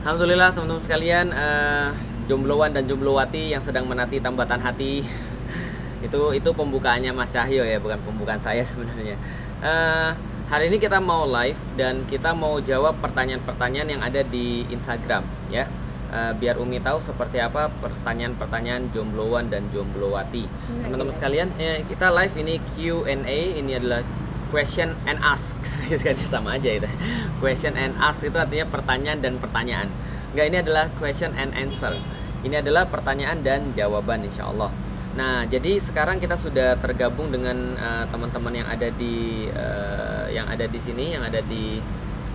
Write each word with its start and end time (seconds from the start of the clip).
Alhamdulillah 0.00 0.48
teman-teman 0.56 0.80
sekalian 0.80 1.28
uh, 1.28 1.92
jombloan 2.24 2.72
dan 2.72 2.88
jomblowati 2.88 3.52
yang 3.52 3.60
sedang 3.60 3.84
menanti 3.84 4.16
tambatan 4.16 4.56
hati. 4.56 5.04
Itu 6.06 6.32
itu 6.32 6.48
pembukaannya 6.56 7.12
Mas 7.12 7.36
Cahyo 7.36 7.60
ya 7.60 7.76
bukan 7.76 8.00
pembukaan 8.08 8.40
saya 8.40 8.64
sebenarnya. 8.72 9.20
Uh, 9.60 10.16
hari 10.48 10.72
ini 10.72 10.80
kita 10.80 10.96
mau 10.96 11.28
live 11.28 11.60
dan 11.76 12.08
kita 12.08 12.32
mau 12.32 12.56
jawab 12.64 12.96
pertanyaan-pertanyaan 13.04 13.88
yang 13.92 14.00
ada 14.00 14.24
di 14.24 14.64
Instagram 14.72 15.20
ya. 15.52 15.68
Uh, 16.08 16.32
biar 16.40 16.56
Umi 16.56 16.80
tahu 16.80 17.04
seperti 17.04 17.36
apa 17.36 17.68
pertanyaan-pertanyaan 17.84 18.88
jombloan 18.96 19.52
dan 19.52 19.68
jomblowati. 19.68 20.48
Nah, 20.48 20.88
teman-teman 20.88 21.12
iya. 21.12 21.18
sekalian 21.20 21.48
ya, 21.60 21.72
kita 21.84 22.08
live 22.08 22.34
ini 22.40 22.54
Q&A 22.72 23.38
ini 23.60 23.72
adalah 23.76 24.00
question 24.50 24.98
and 25.06 25.16
ask. 25.22 25.56
Gitu 25.90 26.02
kan 26.02 26.14
sama 26.26 26.58
aja 26.58 26.70
itu 26.70 26.90
question 27.38 27.74
and 27.78 27.96
ask 27.98 28.26
itu 28.26 28.36
artinya 28.36 28.66
pertanyaan 28.68 29.18
dan 29.22 29.38
pertanyaan. 29.38 29.88
Enggak 30.34 30.46
ini 30.50 30.56
adalah 30.62 30.84
question 30.98 31.32
and 31.34 31.54
answer. 31.56 31.94
Ini 32.42 32.62
adalah 32.62 32.86
pertanyaan 32.86 33.40
dan 33.40 33.72
jawaban 33.72 34.26
insya 34.26 34.50
Allah. 34.50 34.70
Nah 35.14 35.46
jadi 35.46 35.78
sekarang 35.78 36.22
kita 36.22 36.38
sudah 36.38 36.76
tergabung 36.78 37.30
dengan 37.30 37.74
eh, 37.74 38.04
teman-teman 38.10 38.54
yang 38.54 38.68
ada 38.68 38.88
di 38.94 39.48
eh, 39.50 40.26
yang 40.34 40.46
ada 40.46 40.66
di 40.66 40.78
sini 40.78 41.16
yang 41.16 41.24
ada 41.24 41.40
di 41.42 41.80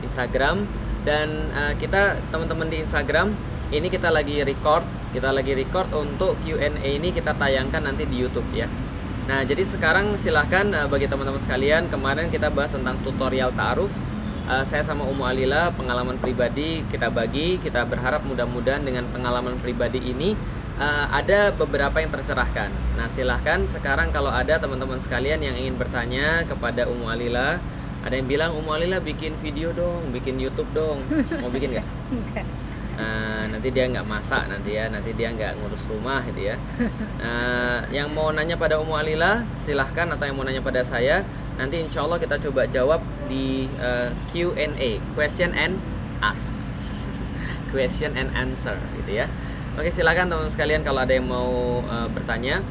Instagram. 0.03 0.65
Dan 1.05 1.53
eh, 1.53 1.73
kita 1.77 2.17
teman-teman 2.33 2.67
di 2.67 2.81
Instagram 2.81 3.31
ini 3.73 3.87
kita 3.89 4.13
lagi 4.13 4.45
record 4.45 4.85
kita 5.15 5.31
lagi 5.31 5.55
record 5.55 5.89
untuk 5.95 6.37
Q&A 6.43 6.75
ini 6.83 7.09
kita 7.15 7.33
tayangkan 7.33 7.87
nanti 7.87 8.03
di 8.05 8.19
YouTube 8.19 8.45
ya 8.53 8.67
Nah, 9.25 9.41
jadi 9.41 9.65
sekarang 9.65 10.13
silahkan 10.21 10.69
eh, 10.69 10.85
bagi 10.85 11.09
teman-teman 11.09 11.41
sekalian, 11.41 11.89
kemarin 11.89 12.29
kita 12.29 12.53
bahas 12.53 12.77
tentang 12.77 13.01
tutorial 13.01 13.49
ta'aruf. 13.57 13.89
Eh, 14.45 14.63
saya 14.69 14.85
sama 14.85 15.01
Umu 15.09 15.25
Alila 15.25 15.73
pengalaman 15.73 16.21
pribadi 16.21 16.85
kita 16.93 17.09
bagi, 17.09 17.57
kita 17.57 17.81
berharap 17.89 18.21
mudah-mudahan 18.21 18.85
dengan 18.85 19.09
pengalaman 19.09 19.57
pribadi 19.57 19.97
ini 19.97 20.37
eh, 20.77 21.05
ada 21.09 21.49
beberapa 21.49 21.97
yang 21.97 22.13
tercerahkan. 22.13 22.69
Nah, 23.01 23.09
silahkan 23.09 23.65
sekarang 23.65 24.13
kalau 24.13 24.29
ada 24.29 24.61
teman-teman 24.61 25.01
sekalian 25.01 25.41
yang 25.41 25.57
ingin 25.57 25.73
bertanya 25.73 26.45
kepada 26.45 26.85
Umu 26.85 27.09
Alila, 27.09 27.57
ada 28.05 28.13
yang 28.13 28.29
bilang 28.29 28.53
Umu 28.53 28.77
Alila 28.77 29.01
bikin 29.01 29.33
video 29.41 29.73
dong, 29.73 30.13
bikin 30.13 30.37
YouTube 30.37 30.69
dong, 30.77 31.01
mau 31.41 31.49
bikin 31.49 31.73
nggak? 31.73 31.87
Enggak. 32.13 32.45
Nah, 32.95 33.43
nanti 33.51 33.67
dia 33.75 33.91
nggak 33.91 34.07
masak 34.07 34.47
nanti 34.47 34.79
ya, 34.79 34.87
nanti 34.87 35.11
dia 35.11 35.27
nggak 35.35 35.59
ngurus 35.59 35.83
rumah 35.91 36.23
gitu 36.23 36.47
ya. 36.47 36.55
Nah, 37.19 37.83
yang 37.95 38.07
mau 38.15 38.31
nanya 38.31 38.55
pada 38.55 38.79
Umu 38.79 38.95
Alila 38.95 39.43
silahkan 39.59 40.07
atau 40.15 40.23
yang 40.23 40.35
mau 40.39 40.47
nanya 40.47 40.63
pada 40.63 40.79
saya 40.83 41.27
nanti 41.55 41.79
insya 41.79 42.03
Allah 42.03 42.19
kita 42.19 42.35
coba 42.39 42.67
jawab 42.67 42.99
di 43.31 43.67
eh, 43.79 44.11
Q&A, 44.31 44.99
question 45.15 45.55
and 45.55 45.79
ask, 46.19 46.51
question 47.71 48.15
and 48.15 48.31
answer 48.35 48.75
gitu 49.03 49.23
ya. 49.23 49.27
Oke 49.75 49.91
silahkan 49.91 50.27
teman-teman 50.31 50.51
sekalian 50.51 50.81
kalau 50.87 51.03
ada 51.03 51.13
yang 51.15 51.27
mau 51.27 51.83
eh, 51.83 52.07
bertanya. 52.11 52.63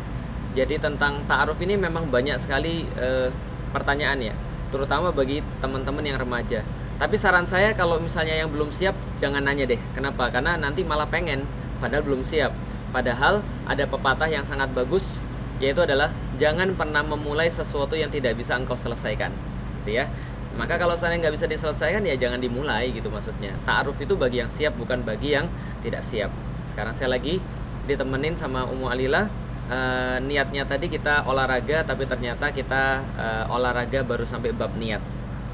Jadi 0.55 0.79
tentang 0.79 1.19
ta'aruf 1.27 1.59
ini 1.67 1.75
memang 1.75 2.07
banyak 2.09 2.39
sekali 2.39 2.87
eh, 2.97 3.29
pertanyaan 3.75 4.33
ya, 4.33 4.35
terutama 4.71 5.11
bagi 5.11 5.43
teman-teman 5.59 6.05
yang 6.05 6.17
remaja. 6.21 6.63
Tapi 6.95 7.17
saran 7.19 7.45
saya 7.51 7.75
kalau 7.75 7.99
misalnya 7.99 8.39
yang 8.39 8.51
belum 8.51 8.71
siap 8.71 8.95
jangan 9.19 9.43
nanya 9.43 9.67
deh. 9.67 9.81
Kenapa? 9.93 10.31
Karena 10.31 10.55
nanti 10.55 10.87
malah 10.87 11.11
pengen 11.11 11.43
padahal 11.83 12.07
belum 12.07 12.23
siap. 12.23 12.55
Padahal 12.95 13.43
ada 13.67 13.85
pepatah 13.91 14.31
yang 14.31 14.47
sangat 14.47 14.71
bagus 14.71 15.19
yaitu 15.59 15.83
adalah 15.83 16.11
jangan 16.39 16.75
pernah 16.75 17.03
memulai 17.03 17.47
sesuatu 17.51 17.95
yang 17.95 18.11
tidak 18.11 18.39
bisa 18.39 18.55
engkau 18.55 18.79
selesaikan. 18.79 19.35
Gitu 19.83 19.99
ya. 19.99 20.07
Maka 20.55 20.79
kalau 20.79 20.95
saya 20.95 21.19
nggak 21.19 21.35
bisa 21.35 21.51
diselesaikan 21.51 22.07
ya 22.07 22.15
jangan 22.15 22.39
dimulai 22.39 22.95
gitu 22.95 23.11
maksudnya. 23.11 23.59
Ta'aruf 23.67 23.99
itu 23.99 24.15
bagi 24.15 24.39
yang 24.39 24.51
siap 24.51 24.79
bukan 24.79 25.03
bagi 25.03 25.35
yang 25.35 25.51
tidak 25.83 26.07
siap. 26.07 26.31
Sekarang 26.63 26.95
saya 26.95 27.11
lagi 27.11 27.43
ditemenin 27.91 28.39
sama 28.39 28.65
Umu 28.71 28.87
Alila 28.87 29.27
Eh, 29.65 30.17
niatnya 30.21 30.69
tadi 30.69 30.93
kita 30.93 31.25
olahraga 31.25 31.81
tapi 31.89 32.05
ternyata 32.05 32.53
kita 32.53 33.01
eh, 33.17 33.45
olahraga 33.49 34.05
baru 34.05 34.29
sampai 34.29 34.53
bab 34.53 34.77
niat 34.77 35.01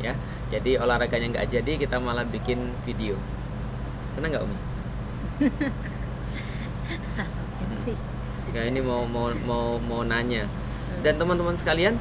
ya 0.02 0.18
jadi 0.50 0.82
olahraganya 0.82 1.30
nggak 1.30 1.46
jadi 1.46 1.72
kita 1.78 2.02
malah 2.02 2.26
bikin 2.26 2.74
video. 2.82 3.14
Senang 4.10 4.34
nggak 4.34 4.42
umi? 4.42 4.58
Sih. 7.86 7.96
Ya 8.50 8.66
ini 8.66 8.82
mau 8.82 9.06
mau 9.06 9.30
mau 9.46 9.78
mau 9.78 10.02
nanya. 10.02 10.50
Dan 11.06 11.22
teman-teman 11.22 11.54
sekalian 11.54 11.94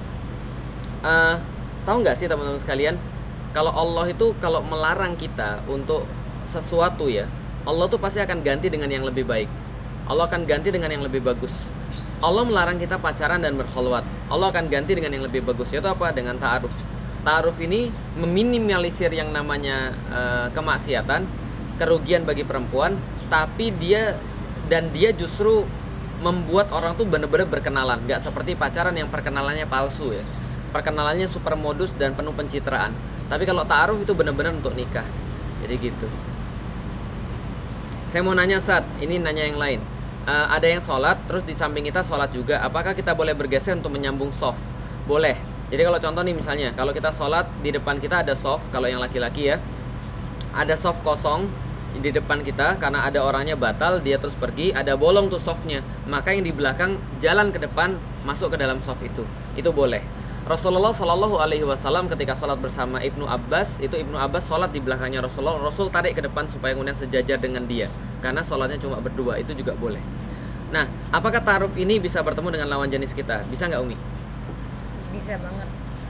eh 1.06 1.36
tahu 1.86 2.02
nggak 2.02 2.18
sih 2.18 2.26
teman-teman 2.26 2.58
sekalian 2.58 2.98
kalau 3.54 3.70
Allah 3.70 4.10
itu 4.10 4.34
kalau 4.42 4.66
melarang 4.66 5.14
kita 5.14 5.62
untuk 5.70 6.10
sesuatu 6.44 7.08
ya 7.08 7.30
Allah 7.70 7.86
tuh 7.86 8.02
pasti 8.02 8.18
akan 8.18 8.42
ganti 8.42 8.74
dengan 8.74 8.90
yang 8.90 9.06
lebih 9.06 9.30
baik. 9.30 9.48
Allah 10.10 10.26
akan 10.26 10.50
ganti 10.50 10.74
dengan 10.74 10.90
yang 10.90 11.06
lebih 11.06 11.22
bagus. 11.22 11.70
Allah 12.18 12.42
melarang 12.42 12.82
kita 12.82 12.98
pacaran 12.98 13.46
dan 13.46 13.54
berkholwat. 13.54 14.02
Allah 14.26 14.50
akan 14.50 14.74
ganti 14.74 14.98
dengan 14.98 15.14
yang 15.14 15.22
lebih 15.22 15.46
bagus 15.46 15.70
yaitu 15.70 15.86
apa? 15.86 16.10
Dengan 16.10 16.34
ta'aruf 16.42 16.99
ta'aruf 17.24 17.60
ini 17.60 17.92
meminimalisir 18.16 19.12
yang 19.12 19.32
namanya 19.36 19.92
eh, 20.12 20.48
kemaksiatan 20.56 21.24
kerugian 21.80 22.28
bagi 22.28 22.44
perempuan 22.44 23.00
tapi 23.32 23.72
dia 23.76 24.20
dan 24.68 24.92
dia 24.92 25.16
justru 25.16 25.64
membuat 26.20 26.70
orang 26.76 26.94
tuh 27.00 27.08
bener-bener 27.08 27.48
berkenalan. 27.48 28.04
Nggak 28.04 28.20
seperti 28.20 28.54
pacaran 28.54 28.92
yang 28.92 29.08
perkenalannya 29.08 29.66
palsu 29.66 30.12
ya. 30.12 30.24
Perkenalannya 30.70 31.26
super 31.26 31.56
modus 31.56 31.96
dan 31.96 32.14
penuh 32.14 32.36
pencitraan. 32.36 32.94
Tapi 33.32 33.48
kalau 33.48 33.64
ta'aruf 33.64 34.04
itu 34.04 34.14
bener-bener 34.14 34.54
untuk 34.54 34.76
nikah. 34.76 35.06
Jadi 35.64 35.76
gitu. 35.80 36.08
Saya 38.10 38.22
mau 38.26 38.36
nanya 38.36 38.60
saat 38.60 38.86
ini 39.00 39.18
nanya 39.18 39.48
yang 39.48 39.58
lain. 39.58 39.80
Eh, 40.28 40.48
ada 40.52 40.68
yang 40.68 40.84
sholat 40.84 41.18
terus 41.26 41.48
di 41.48 41.56
samping 41.56 41.88
kita 41.88 42.04
sholat 42.04 42.30
juga. 42.36 42.62
Apakah 42.62 42.94
kita 42.94 43.16
boleh 43.16 43.34
bergeser 43.34 43.80
untuk 43.80 43.96
menyambung 43.96 44.30
soft? 44.36 44.62
Boleh 45.08 45.59
jadi 45.70 45.86
kalau 45.86 46.00
contoh 46.02 46.22
nih 46.26 46.34
misalnya 46.34 46.70
kalau 46.74 46.90
kita 46.90 47.14
sholat 47.14 47.46
di 47.62 47.70
depan 47.70 48.02
kita 48.02 48.26
ada 48.26 48.34
soft 48.34 48.66
kalau 48.74 48.90
yang 48.90 48.98
laki-laki 48.98 49.54
ya. 49.54 49.62
Ada 50.50 50.74
soft 50.74 51.06
kosong 51.06 51.46
di 52.02 52.10
depan 52.10 52.42
kita 52.42 52.82
karena 52.82 53.06
ada 53.06 53.22
orangnya 53.22 53.54
batal 53.54 54.02
dia 54.02 54.18
terus 54.18 54.34
pergi 54.34 54.74
ada 54.74 54.98
bolong 54.98 55.30
tuh 55.30 55.38
softnya. 55.38 55.86
Maka 56.10 56.34
yang 56.34 56.42
di 56.42 56.50
belakang 56.50 56.98
jalan 57.22 57.54
ke 57.54 57.62
depan 57.62 58.02
masuk 58.26 58.58
ke 58.58 58.58
dalam 58.58 58.82
soft 58.82 59.06
itu. 59.06 59.22
Itu 59.54 59.70
boleh. 59.70 60.02
Rasulullah 60.50 60.90
Shallallahu 60.90 61.38
Alaihi 61.38 61.62
Wasallam 61.62 62.10
ketika 62.10 62.34
sholat 62.34 62.58
bersama 62.58 62.98
Ibnu 63.06 63.30
Abbas 63.30 63.78
itu 63.78 63.94
Ibnu 63.94 64.18
Abbas 64.18 64.50
sholat 64.50 64.74
di 64.74 64.82
belakangnya 64.82 65.22
Rasulullah. 65.22 65.62
Rasul 65.62 65.94
tarik 65.94 66.18
ke 66.18 66.26
depan 66.26 66.50
supaya 66.50 66.74
kemudian 66.74 66.98
sejajar 66.98 67.38
dengan 67.38 67.70
dia. 67.70 67.94
Karena 68.26 68.42
sholatnya 68.42 68.82
cuma 68.82 68.98
berdua 68.98 69.38
itu 69.38 69.54
juga 69.54 69.78
boleh. 69.78 70.02
Nah 70.74 70.90
apakah 71.14 71.46
taruf 71.46 71.78
ini 71.78 72.02
bisa 72.02 72.26
bertemu 72.26 72.58
dengan 72.58 72.74
lawan 72.74 72.90
jenis 72.90 73.14
kita? 73.14 73.46
Bisa 73.46 73.70
nggak 73.70 73.86
Umi 73.86 74.19
bisa 75.30 75.46
banget. 75.46 75.68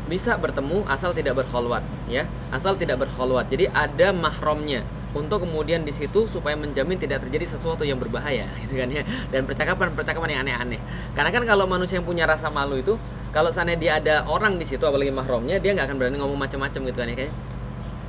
Bisa 0.10 0.32
bertemu 0.40 0.78
asal 0.88 1.12
tidak 1.12 1.44
berkholwat 1.44 1.84
ya. 2.08 2.24
Asal 2.56 2.80
tidak 2.80 3.04
berkholwat. 3.04 3.52
Jadi 3.52 3.68
ada 3.68 4.16
mahramnya 4.16 4.88
untuk 5.12 5.44
kemudian 5.44 5.84
di 5.84 5.92
situ 5.92 6.24
supaya 6.24 6.56
menjamin 6.56 6.96
tidak 6.96 7.28
terjadi 7.28 7.58
sesuatu 7.58 7.84
yang 7.84 8.00
berbahaya 8.00 8.48
gitu 8.64 8.80
kan 8.80 8.88
ya. 8.88 9.04
Dan 9.28 9.44
percakapan 9.44 9.92
percakapan 9.92 10.40
yang 10.40 10.42
aneh-aneh. 10.48 10.80
Karena 11.12 11.36
kan 11.36 11.44
kalau 11.44 11.68
manusia 11.68 12.00
yang 12.00 12.08
punya 12.08 12.24
rasa 12.24 12.48
malu 12.48 12.80
itu 12.80 12.96
kalau 13.36 13.52
sana 13.52 13.76
dia 13.76 14.00
ada 14.00 14.24
orang 14.26 14.56
di 14.56 14.66
situ 14.66 14.82
apalagi 14.88 15.12
mahramnya 15.12 15.60
dia 15.60 15.76
nggak 15.76 15.86
akan 15.92 15.98
berani 16.00 16.18
ngomong 16.18 16.40
macam-macam 16.40 16.80
gitu 16.90 16.98
kan 16.98 17.12
ya 17.14 17.16
kayaknya 17.20 17.36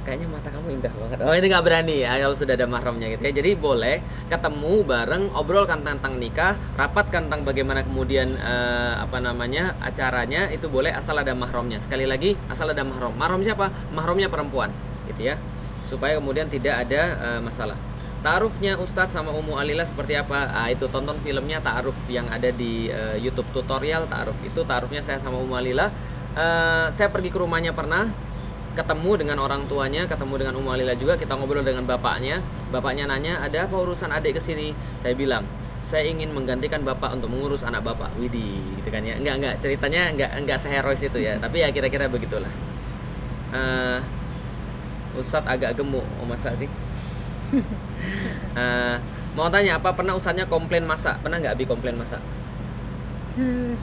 kayaknya 0.03 0.29
mata 0.31 0.49
kamu 0.49 0.81
indah 0.81 0.93
banget. 0.93 1.17
Oh 1.23 1.35
itu 1.35 1.47
nggak 1.47 1.65
berani 1.65 1.97
ya 2.05 2.17
kalau 2.21 2.37
sudah 2.37 2.55
ada 2.57 2.67
mahramnya 2.67 3.07
gitu 3.15 3.23
ya. 3.25 3.33
Jadi 3.33 3.51
boleh 3.55 3.97
ketemu 4.27 4.75
bareng 4.85 5.23
obrolkan 5.37 5.81
tentang 5.85 6.17
nikah 6.17 6.57
rapatkan 6.77 7.29
tentang 7.29 7.43
bagaimana 7.45 7.85
kemudian 7.85 8.35
eh, 8.37 8.95
apa 8.99 9.19
namanya 9.21 9.77
acaranya 9.81 10.49
itu 10.51 10.67
boleh 10.67 10.91
asal 10.91 11.19
ada 11.19 11.33
mahramnya. 11.37 11.79
Sekali 11.83 12.09
lagi 12.09 12.35
asal 12.49 12.71
ada 12.73 12.83
mahram. 12.83 13.13
Mahram 13.15 13.41
siapa? 13.45 13.69
Mahramnya 13.93 14.27
perempuan 14.33 14.73
gitu 15.09 15.31
ya. 15.31 15.37
Supaya 15.87 16.17
kemudian 16.19 16.47
tidak 16.47 16.87
ada 16.89 17.03
eh, 17.19 17.41
masalah. 17.43 17.77
Ta'arufnya 18.21 18.77
Ustadz 18.77 19.17
sama 19.17 19.33
Umu 19.33 19.57
Alila 19.57 19.81
seperti 19.81 20.13
apa? 20.13 20.53
Ah, 20.53 20.69
itu 20.69 20.85
tonton 20.93 21.17
filmnya 21.25 21.57
Ta'aruf 21.65 21.97
yang 22.13 22.29
ada 22.29 22.53
di 22.53 22.93
eh, 22.93 23.17
YouTube 23.17 23.49
tutorial 23.57 24.05
Ta'aruf. 24.13 24.37
Itu. 24.45 24.61
Ta'arufnya 24.69 25.01
saya 25.01 25.17
sama 25.25 25.41
Umu 25.41 25.57
Alila. 25.57 25.89
Eh, 26.37 26.87
saya 26.93 27.09
pergi 27.09 27.33
ke 27.33 27.41
rumahnya 27.41 27.73
pernah 27.73 28.13
ketemu 28.79 29.11
dengan 29.19 29.39
orang 29.43 29.67
tuanya, 29.67 30.07
ketemu 30.07 30.35
dengan 30.47 30.55
Umu 30.61 30.71
Alila 30.71 30.95
juga, 30.95 31.19
kita 31.19 31.35
ngobrol 31.35 31.67
dengan 31.67 31.85
bapaknya. 31.85 32.39
Bapaknya 32.71 33.11
nanya, 33.11 33.43
"Ada 33.43 33.67
apa 33.67 33.77
urusan 33.77 34.11
adik 34.11 34.39
ke 34.39 34.43
sini?" 34.43 34.73
Saya 35.03 35.15
bilang, 35.19 35.45
"Saya 35.83 36.07
ingin 36.07 36.31
menggantikan 36.31 36.83
bapak 36.87 37.19
untuk 37.19 37.29
mengurus 37.35 37.67
anak 37.67 37.83
bapak." 37.83 38.15
Widih, 38.17 38.63
gitu 38.79 38.89
kan 38.89 39.03
ya. 39.03 39.19
Enggak, 39.19 39.35
enggak, 39.43 39.55
ceritanya 39.59 40.01
enggak 40.15 40.31
enggak 40.39 40.59
seherois 40.63 41.03
itu 41.03 41.19
ya, 41.19 41.35
tapi 41.43 41.63
ya 41.63 41.69
kira-kira 41.75 42.07
begitulah. 42.07 42.51
Eh, 43.51 43.99
Ustadz 45.19 45.51
agak 45.51 45.75
gemuk, 45.75 46.07
oh 46.23 46.27
masa 46.27 46.55
sih? 46.55 46.71
Eh, 48.51 48.97
mau 49.37 49.47
tanya 49.53 49.79
apa 49.79 49.95
pernah 49.95 50.15
Ustadznya 50.19 50.47
komplain 50.49 50.83
masak? 50.83 51.23
Pernah 51.23 51.39
nggak 51.39 51.55
Abi 51.55 51.65
komplain 51.69 51.95
masak? 51.95 52.19
hmm, 53.37 53.75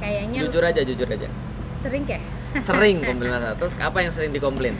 kayaknya 0.00 0.40
Jujur 0.44 0.64
aja, 0.64 0.80
jujur 0.84 1.08
aja. 1.08 1.28
sering 1.80 2.04
kayak 2.04 2.20
Sering 2.58 2.98
komplain 3.04 3.30
masak. 3.30 3.52
Terus 3.62 3.74
apa 3.78 3.98
yang 4.02 4.10
sering 4.10 4.32
dikomplain? 4.34 4.74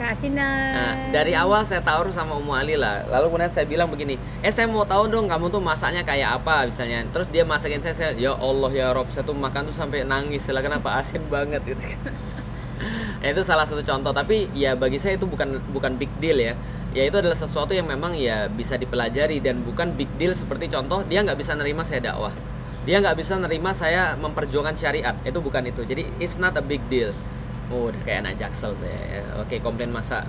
Keasinan. 0.00 0.72
Nah, 0.72 0.94
dari 1.12 1.36
awal 1.36 1.60
saya 1.68 1.84
taruh 1.84 2.08
sama 2.08 2.32
Ummu 2.40 2.56
Ali 2.56 2.72
lah. 2.72 3.04
Lalu 3.04 3.28
kemudian 3.28 3.52
saya 3.52 3.68
bilang 3.68 3.92
begini, 3.92 4.16
eh 4.40 4.48
saya 4.48 4.64
mau 4.64 4.88
tahu 4.88 5.12
dong 5.12 5.28
kamu 5.28 5.52
tuh 5.52 5.60
masaknya 5.60 6.00
kayak 6.00 6.40
apa 6.40 6.64
misalnya. 6.72 7.04
Terus 7.12 7.28
dia 7.28 7.44
masakin 7.44 7.84
saya, 7.84 7.92
saya 7.92 8.10
ya 8.16 8.32
Allah 8.32 8.72
ya 8.72 8.96
Rob, 8.96 9.12
saya 9.12 9.28
tuh 9.28 9.36
makan 9.36 9.68
tuh 9.68 9.76
sampai 9.76 10.08
nangis. 10.08 10.48
Lah 10.48 10.64
kenapa 10.64 10.96
asin 10.98 11.22
banget 11.28 11.62
gitu. 11.68 11.84
Ya, 13.20 13.36
itu 13.36 13.44
salah 13.44 13.68
satu 13.68 13.84
contoh. 13.84 14.08
Tapi 14.08 14.48
ya 14.56 14.72
bagi 14.72 14.96
saya 14.96 15.20
itu 15.20 15.28
bukan 15.28 15.60
bukan 15.68 16.00
big 16.00 16.08
deal 16.16 16.40
ya. 16.40 16.56
Ya 16.96 17.04
itu 17.04 17.20
adalah 17.20 17.36
sesuatu 17.36 17.76
yang 17.76 17.84
memang 17.84 18.16
ya 18.16 18.48
bisa 18.48 18.80
dipelajari 18.80 19.38
dan 19.44 19.60
bukan 19.60 19.92
big 19.92 20.08
deal 20.16 20.32
seperti 20.32 20.72
contoh 20.72 21.04
dia 21.04 21.20
nggak 21.20 21.36
bisa 21.36 21.52
nerima 21.52 21.84
saya 21.84 22.00
dakwah. 22.00 22.32
Dia 22.88 22.96
nggak 23.04 23.16
bisa 23.20 23.36
nerima 23.36 23.76
saya 23.76 24.16
memperjuangkan 24.16 24.76
syariat. 24.76 25.14
Itu 25.20 25.44
bukan 25.44 25.68
itu. 25.68 25.84
Jadi 25.84 26.08
it's 26.16 26.40
not 26.40 26.56
a 26.56 26.64
big 26.64 26.80
deal. 26.88 27.12
Oh, 27.70 27.92
udah 27.92 28.00
kayak 28.02 28.26
anak 28.26 28.34
jaksel 28.40 28.72
saya. 28.80 29.20
ya. 29.20 29.22
Oke, 29.38 29.60
komplain 29.60 29.92
masa. 29.92 30.24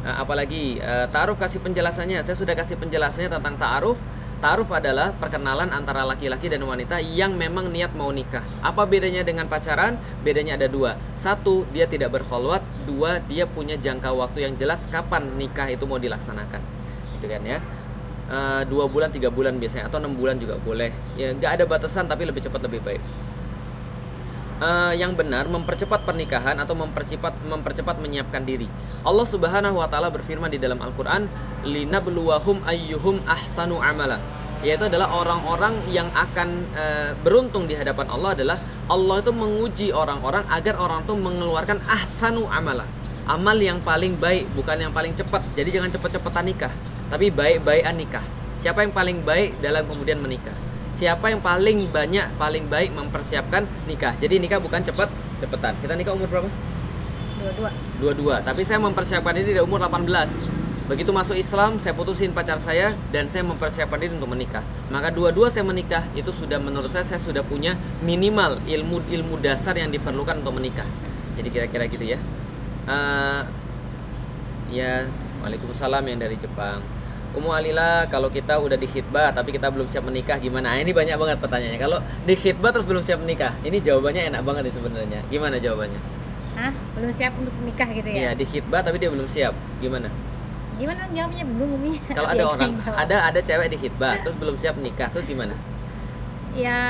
Nah, 0.00 0.22
apalagi 0.22 0.80
eh, 0.80 1.06
ta'aruf 1.12 1.36
kasih 1.36 1.60
penjelasannya. 1.60 2.24
Saya 2.24 2.36
sudah 2.38 2.54
kasih 2.56 2.78
penjelasannya 2.80 3.28
tentang 3.28 3.58
ta'aruf. 3.58 4.00
Ta'aruf 4.40 4.72
adalah 4.72 5.12
perkenalan 5.12 5.68
antara 5.68 6.00
laki-laki 6.08 6.48
dan 6.48 6.64
wanita 6.64 6.96
yang 6.96 7.36
memang 7.36 7.68
niat 7.68 7.92
mau 7.92 8.08
nikah. 8.08 8.40
Apa 8.64 8.88
bedanya 8.88 9.20
dengan 9.20 9.44
pacaran? 9.44 10.00
Bedanya 10.24 10.56
ada 10.56 10.64
dua. 10.64 10.96
Satu, 11.12 11.68
dia 11.76 11.84
tidak 11.84 12.16
berkholwat. 12.16 12.64
Dua, 12.88 13.20
dia 13.28 13.44
punya 13.44 13.76
jangka 13.76 14.08
waktu 14.16 14.48
yang 14.48 14.56
jelas 14.56 14.88
kapan 14.88 15.28
nikah 15.36 15.68
itu 15.68 15.84
mau 15.84 16.00
dilaksanakan. 16.00 16.62
Gitu 17.20 17.26
kan 17.28 17.44
ya. 17.44 17.60
Eh, 18.30 18.62
dua 18.70 18.86
bulan, 18.86 19.10
tiga 19.10 19.26
bulan 19.26 19.58
biasanya 19.58 19.90
atau 19.90 19.98
enam 19.98 20.14
bulan 20.14 20.38
juga 20.38 20.54
boleh. 20.62 20.94
Ya 21.18 21.34
nggak 21.34 21.50
ada 21.58 21.64
batasan 21.66 22.06
tapi 22.06 22.22
lebih 22.30 22.38
cepat 22.46 22.62
lebih 22.62 22.78
baik. 22.78 23.02
Eh, 24.62 24.92
yang 25.02 25.18
benar 25.18 25.50
mempercepat 25.50 26.06
pernikahan 26.06 26.54
atau 26.62 26.78
mempercepat 26.78 27.34
mempercepat 27.42 27.98
menyiapkan 27.98 28.46
diri. 28.46 28.70
Allah 29.02 29.26
Subhanahu 29.26 29.82
wa 29.82 29.90
taala 29.90 30.14
berfirman 30.14 30.46
di 30.46 30.62
dalam 30.62 30.78
Al-Qur'an, 30.78 31.26
"Linabluwahum 31.66 32.62
ayyuhum 32.70 33.18
ahsanu 33.26 33.82
amala." 33.82 34.22
Yaitu 34.62 34.86
adalah 34.86 35.10
orang-orang 35.10 35.74
yang 35.90 36.06
akan 36.14 36.70
eh, 36.78 37.10
beruntung 37.26 37.66
di 37.66 37.74
hadapan 37.74 38.06
Allah 38.14 38.38
adalah 38.38 38.62
Allah 38.86 39.18
itu 39.18 39.34
menguji 39.34 39.88
orang-orang 39.90 40.46
agar 40.54 40.78
orang 40.78 41.02
itu 41.02 41.18
mengeluarkan 41.18 41.82
ahsanu 41.82 42.46
amala. 42.46 42.86
Amal 43.26 43.58
yang 43.58 43.82
paling 43.82 44.14
baik, 44.22 44.46
bukan 44.54 44.86
yang 44.86 44.94
paling 44.94 45.18
cepat. 45.18 45.42
Jadi 45.58 45.80
jangan 45.80 45.90
cepat-cepatan 45.94 46.44
nikah, 46.50 46.72
tapi 47.10 47.34
baik-baikan 47.34 47.98
nikah. 47.98 48.24
Siapa 48.56 48.86
yang 48.86 48.94
paling 48.94 49.20
baik 49.26 49.58
dalam 49.60 49.84
kemudian 49.84 50.22
menikah? 50.22 50.54
siapa 50.90 51.30
yang 51.30 51.38
paling 51.38 51.86
banyak 51.86 52.26
paling 52.36 52.66
baik 52.66 52.90
mempersiapkan 52.94 53.66
nikah? 53.86 54.14
Jadi 54.18 54.42
nikah 54.42 54.58
bukan 54.58 54.82
cepet 54.82 55.08
cepetan. 55.38 55.74
Kita 55.78 55.94
nikah 55.94 56.12
umur 56.14 56.28
berapa? 56.28 56.50
Dua-dua. 57.40 57.70
dua-dua. 57.96 58.36
Tapi 58.44 58.68
saya 58.68 58.76
mempersiapkan 58.84 59.32
diri 59.32 59.56
dari 59.56 59.64
umur 59.64 59.80
18 59.80 60.60
begitu 60.90 61.14
masuk 61.14 61.38
Islam 61.38 61.78
saya 61.78 61.94
putusin 61.94 62.34
pacar 62.34 62.58
saya 62.58 62.90
dan 63.14 63.30
saya 63.30 63.46
mempersiapkan 63.46 63.96
diri 63.96 64.12
untuk 64.18 64.34
menikah. 64.34 64.66
Maka 64.90 65.14
dua-dua 65.14 65.46
saya 65.46 65.62
menikah 65.62 66.02
itu 66.18 66.34
sudah 66.34 66.58
menurut 66.58 66.90
saya 66.90 67.06
saya 67.06 67.22
sudah 67.22 67.46
punya 67.46 67.78
minimal 68.02 68.58
ilmu 68.66 68.98
ilmu 69.06 69.38
dasar 69.38 69.78
yang 69.78 69.88
diperlukan 69.94 70.42
untuk 70.42 70.58
menikah. 70.58 70.86
Jadi 71.38 71.48
kira-kira 71.48 71.86
gitu 71.86 72.04
ya. 72.04 72.18
Eh, 72.90 73.42
ya 74.74 75.06
Waalaikumsalam 75.40 76.04
yang 76.04 76.18
dari 76.20 76.36
Jepang 76.36 76.82
Umu 77.30 77.54
Alila 77.54 78.10
kalau 78.10 78.26
kita 78.26 78.58
udah 78.58 78.74
di 78.74 78.90
khitbah 78.90 79.30
tapi 79.30 79.54
kita 79.54 79.70
belum 79.70 79.86
siap 79.86 80.02
menikah 80.02 80.34
gimana? 80.42 80.74
Nah, 80.74 80.82
ini 80.82 80.90
banyak 80.90 81.14
banget 81.14 81.38
pertanyaannya. 81.38 81.78
Kalau 81.78 81.98
di 82.26 82.34
khitbah 82.34 82.74
terus 82.74 82.90
belum 82.90 83.06
siap 83.06 83.22
menikah, 83.22 83.54
ini 83.62 83.78
jawabannya 83.78 84.34
enak 84.34 84.42
banget 84.42 84.66
nih 84.66 84.74
sebenarnya. 84.74 85.20
Gimana 85.30 85.62
jawabannya? 85.62 86.00
Hah? 86.58 86.74
Belum 86.98 87.10
siap 87.14 87.32
untuk 87.38 87.54
nikah 87.62 87.86
gitu 87.94 88.08
Iya 88.10 88.30
ya? 88.30 88.30
di 88.34 88.42
khitbah 88.42 88.82
tapi 88.82 88.98
dia 88.98 89.14
belum 89.14 89.30
siap. 89.30 89.54
Gimana? 89.78 90.10
Gimana 90.74 91.06
jawabnya 91.14 91.44
bingung 91.46 91.70
Umi? 91.78 91.92
Kalau 92.18 92.28
ada 92.34 92.44
orang 92.50 92.72
ada 92.82 93.16
ada 93.30 93.40
cewek 93.44 93.68
di 93.70 93.78
khitbah 93.78 94.18
terus 94.26 94.34
belum 94.34 94.58
siap 94.58 94.74
menikah 94.74 95.06
terus 95.14 95.30
gimana? 95.30 95.54
Ya 96.58 96.80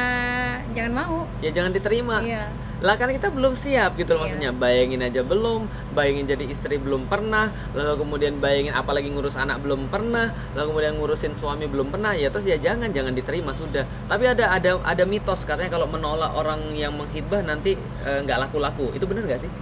jangan 0.72 0.92
mau. 1.04 1.16
Ya 1.44 1.52
jangan 1.52 1.76
diterima. 1.76 2.24
Iya. 2.24 2.48
Lah 2.80 2.96
kan 2.96 3.08
kita 3.08 3.28
belum 3.28 3.52
siap 3.52 3.92
gitu 3.94 4.12
loh 4.12 4.24
Iya. 4.24 4.24
maksudnya. 4.26 4.50
Bayangin 4.52 5.00
aja 5.02 5.20
belum, 5.20 5.60
bayangin 5.92 6.24
jadi 6.26 6.44
istri 6.46 6.76
belum 6.76 7.04
pernah, 7.06 7.46
lalu 7.70 7.94
kemudian 7.98 8.36
bayangin 8.36 8.72
apalagi 8.72 9.08
ngurus 9.08 9.36
anak 9.36 9.60
belum 9.60 9.86
pernah, 9.86 10.26
lalu 10.52 10.66
kemudian 10.70 10.94
ngurusin 10.96 11.32
suami 11.32 11.64
belum 11.64 11.88
pernah, 11.88 12.12
ya 12.12 12.28
terus 12.28 12.44
ya 12.44 12.56
jangan 12.56 12.88
jangan 12.88 13.12
diterima 13.12 13.52
sudah. 13.52 13.84
Tapi 14.06 14.24
ada 14.26 14.48
ada 14.50 14.80
ada 14.80 15.04
mitos 15.04 15.44
katanya 15.44 15.68
kalau 15.70 15.84
menolak 15.86 16.32
orang 16.32 16.72
yang 16.72 16.92
menghitbah 16.92 17.40
nanti 17.40 17.76
eh, 17.76 18.18
nggak 18.20 18.48
laku-laku. 18.48 18.92
Itu 18.92 19.04
benar 19.04 19.24
nggak 19.24 19.40
sih? 19.40 19.52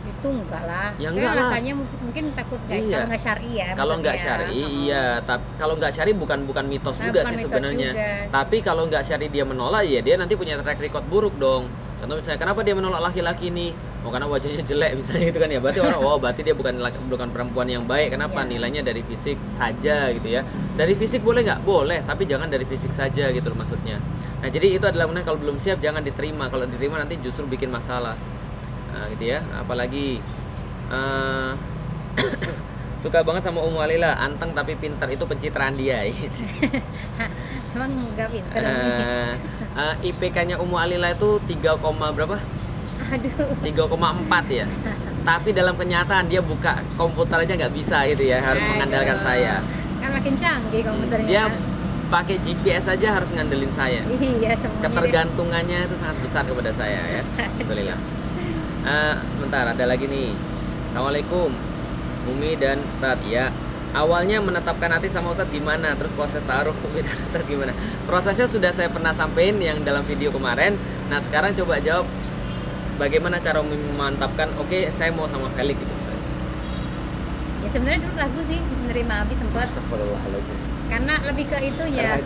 Itu 0.00 0.28
enggak 0.30 0.62
lah. 0.62 0.94
Ya 0.96 1.10
enggak 1.10 1.32
lah. 1.32 1.50
rasanya 1.50 1.72
mu- 1.74 1.98
mungkin 2.00 2.24
takut 2.32 2.60
guys 2.64 2.80
Iya. 2.82 2.94
kalau 2.94 3.06
nggak 3.08 3.20
syari 3.20 3.50
ya. 3.52 3.68
Kalau 3.74 3.94
nggak 3.98 4.16
syari, 4.16 4.46
Heeh. 4.54 4.70
iya. 4.84 5.04
Tapi 5.20 5.44
kalau 5.56 5.74
nggak 5.74 5.92
syari 5.92 6.12
bukan 6.14 6.38
bukan 6.44 6.64
mitos 6.66 6.96
Nah, 6.96 7.04
juga 7.04 7.20
bukan 7.20 7.30
sih 7.30 7.36
mitos 7.36 7.50
sebenarnya. 7.50 7.90
juga. 7.92 8.10
Tapi 8.30 8.56
kalau 8.60 8.82
nggak 8.86 9.02
syari 9.02 9.26
dia 9.26 9.42
menolak, 9.42 9.82
ya 9.84 10.00
dia 10.00 10.14
nanti 10.14 10.34
punya 10.34 10.54
track 10.56 10.78
record 10.78 11.02
buruk 11.04 11.34
dong. 11.34 11.66
Contoh 12.00 12.16
misalnya, 12.16 12.40
kenapa 12.40 12.64
dia 12.64 12.72
menolak 12.72 13.12
laki-laki 13.12 13.52
ini? 13.52 13.76
Oh 14.00 14.08
karena 14.08 14.24
wajahnya 14.24 14.64
jelek 14.64 14.92
misalnya 15.04 15.24
gitu 15.28 15.38
kan 15.38 15.48
ya. 15.52 15.60
Berarti 15.60 15.80
orang, 15.84 16.00
oh 16.00 16.16
berarti 16.16 16.40
dia 16.40 16.56
bukan 16.56 16.80
laki- 16.80 17.04
bukan 17.04 17.28
perempuan 17.28 17.68
yang 17.68 17.84
baik. 17.84 18.16
Kenapa? 18.16 18.40
Iya. 18.40 18.56
Nilainya 18.56 18.82
dari 18.82 19.04
fisik 19.04 19.36
saja 19.38 20.08
gitu 20.08 20.28
ya. 20.32 20.40
Dari 20.80 20.96
fisik 20.96 21.20
boleh 21.20 21.44
nggak? 21.44 21.60
Boleh, 21.60 22.00
tapi 22.08 22.24
jangan 22.24 22.48
dari 22.48 22.64
fisik 22.64 22.88
saja 22.88 23.28
gitu 23.28 23.46
loh 23.52 23.58
maksudnya. 23.60 24.00
Nah 24.40 24.48
jadi 24.48 24.80
itu 24.80 24.84
adalah 24.88 25.04
kemudian 25.04 25.28
kalau 25.28 25.38
belum 25.38 25.60
siap 25.60 25.84
jangan 25.84 26.00
diterima. 26.00 26.48
Kalau 26.48 26.64
diterima 26.64 26.96
nanti 26.96 27.20
justru 27.20 27.44
bikin 27.44 27.68
masalah. 27.68 28.16
Nah 28.96 29.04
gitu 29.12 29.36
ya. 29.36 29.44
Apalagi 29.60 30.24
eh, 30.88 31.50
suka 33.04 33.20
banget 33.20 33.44
sama 33.44 33.60
Umu 33.60 33.84
Alila 33.84 34.16
anteng 34.16 34.56
tapi 34.56 34.72
pintar 34.80 35.12
itu 35.12 35.28
pencitraan 35.28 35.76
dia 35.76 36.00
gitu. 36.08 36.48
Emang 37.76 37.92
nggak 38.16 38.28
pinter 38.32 38.60
Umi. 38.64 38.88
IPK-nya 39.98 40.56
Umu 40.62 40.78
Alila 40.78 41.10
itu 41.10 41.42
3, 41.42 41.80
koma 41.82 42.14
berapa? 42.14 42.38
Aduh. 43.10 43.56
3,4 43.64 44.46
ya. 44.50 44.66
Tapi 45.28 45.48
dalam 45.52 45.74
kenyataan 45.74 46.30
dia 46.30 46.40
buka 46.40 46.80
komputer 46.94 47.44
aja 47.44 47.52
nggak 47.58 47.74
bisa 47.74 48.06
gitu 48.08 48.24
ya, 48.24 48.38
harus 48.40 48.62
mengandalkan 48.64 49.18
Aduh. 49.18 49.26
saya. 49.26 49.54
Kan 50.00 50.10
makin 50.16 50.34
canggih 50.38 50.82
komputernya. 50.86 51.28
Dia 51.28 51.44
pakai 52.10 52.36
GPS 52.42 52.90
aja 52.90 53.08
harus 53.20 53.30
ngandelin 53.30 53.70
saya. 53.70 54.02
Iya 54.02 54.58
semuanya. 54.58 54.82
Ketergantungannya 54.88 55.78
itu 55.86 55.96
sangat 56.00 56.18
besar 56.24 56.42
kepada 56.42 56.70
saya 56.74 57.00
ya. 57.06 57.22
Alhamdulillah. 57.38 57.98
Eh, 58.80 59.14
sebentar 59.36 59.64
ada 59.70 59.84
lagi 59.84 60.08
nih. 60.08 60.32
Assalamualaikum. 60.90 61.52
Umi 62.26 62.56
dan 62.58 62.80
Ustadz 62.82 63.28
ya. 63.28 63.52
Awalnya 63.90 64.38
menetapkan 64.38 64.86
hati 64.86 65.10
sama 65.10 65.34
Ustadz 65.34 65.50
gimana? 65.50 65.98
Terus 65.98 66.14
proses 66.14 66.38
taruh 66.46 66.74
Umi 66.86 67.02
dan 67.02 67.18
Ustadz 67.26 67.50
gimana? 67.50 67.74
Prosesnya 68.06 68.46
sudah 68.46 68.70
saya 68.70 68.86
pernah 68.86 69.10
sampein 69.10 69.58
yang 69.58 69.82
dalam 69.82 70.06
video 70.06 70.30
kemarin. 70.30 70.78
Nah 71.10 71.18
sekarang 71.18 71.58
coba 71.58 71.82
jawab 71.82 72.06
bagaimana 73.02 73.42
cara 73.42 73.58
memantapkan 73.64 74.46
Oke 74.62 74.86
saya 74.94 75.10
mau 75.10 75.26
sama 75.26 75.50
Felix 75.58 75.74
gitu 75.74 75.90
misalnya. 75.90 76.24
Ya 77.60 77.68
sebenarnya 77.74 78.00
dulu 78.06 78.14
ragu 78.14 78.40
sih 78.46 78.58
menerima 78.62 79.14
Abi 79.26 79.34
sempat 79.34 79.66
Astagfirullahaladzim. 79.66 80.56
karena 80.90 81.14
lebih 81.26 81.44
ke 81.50 81.58
itu 81.66 81.84
ya 81.94 82.18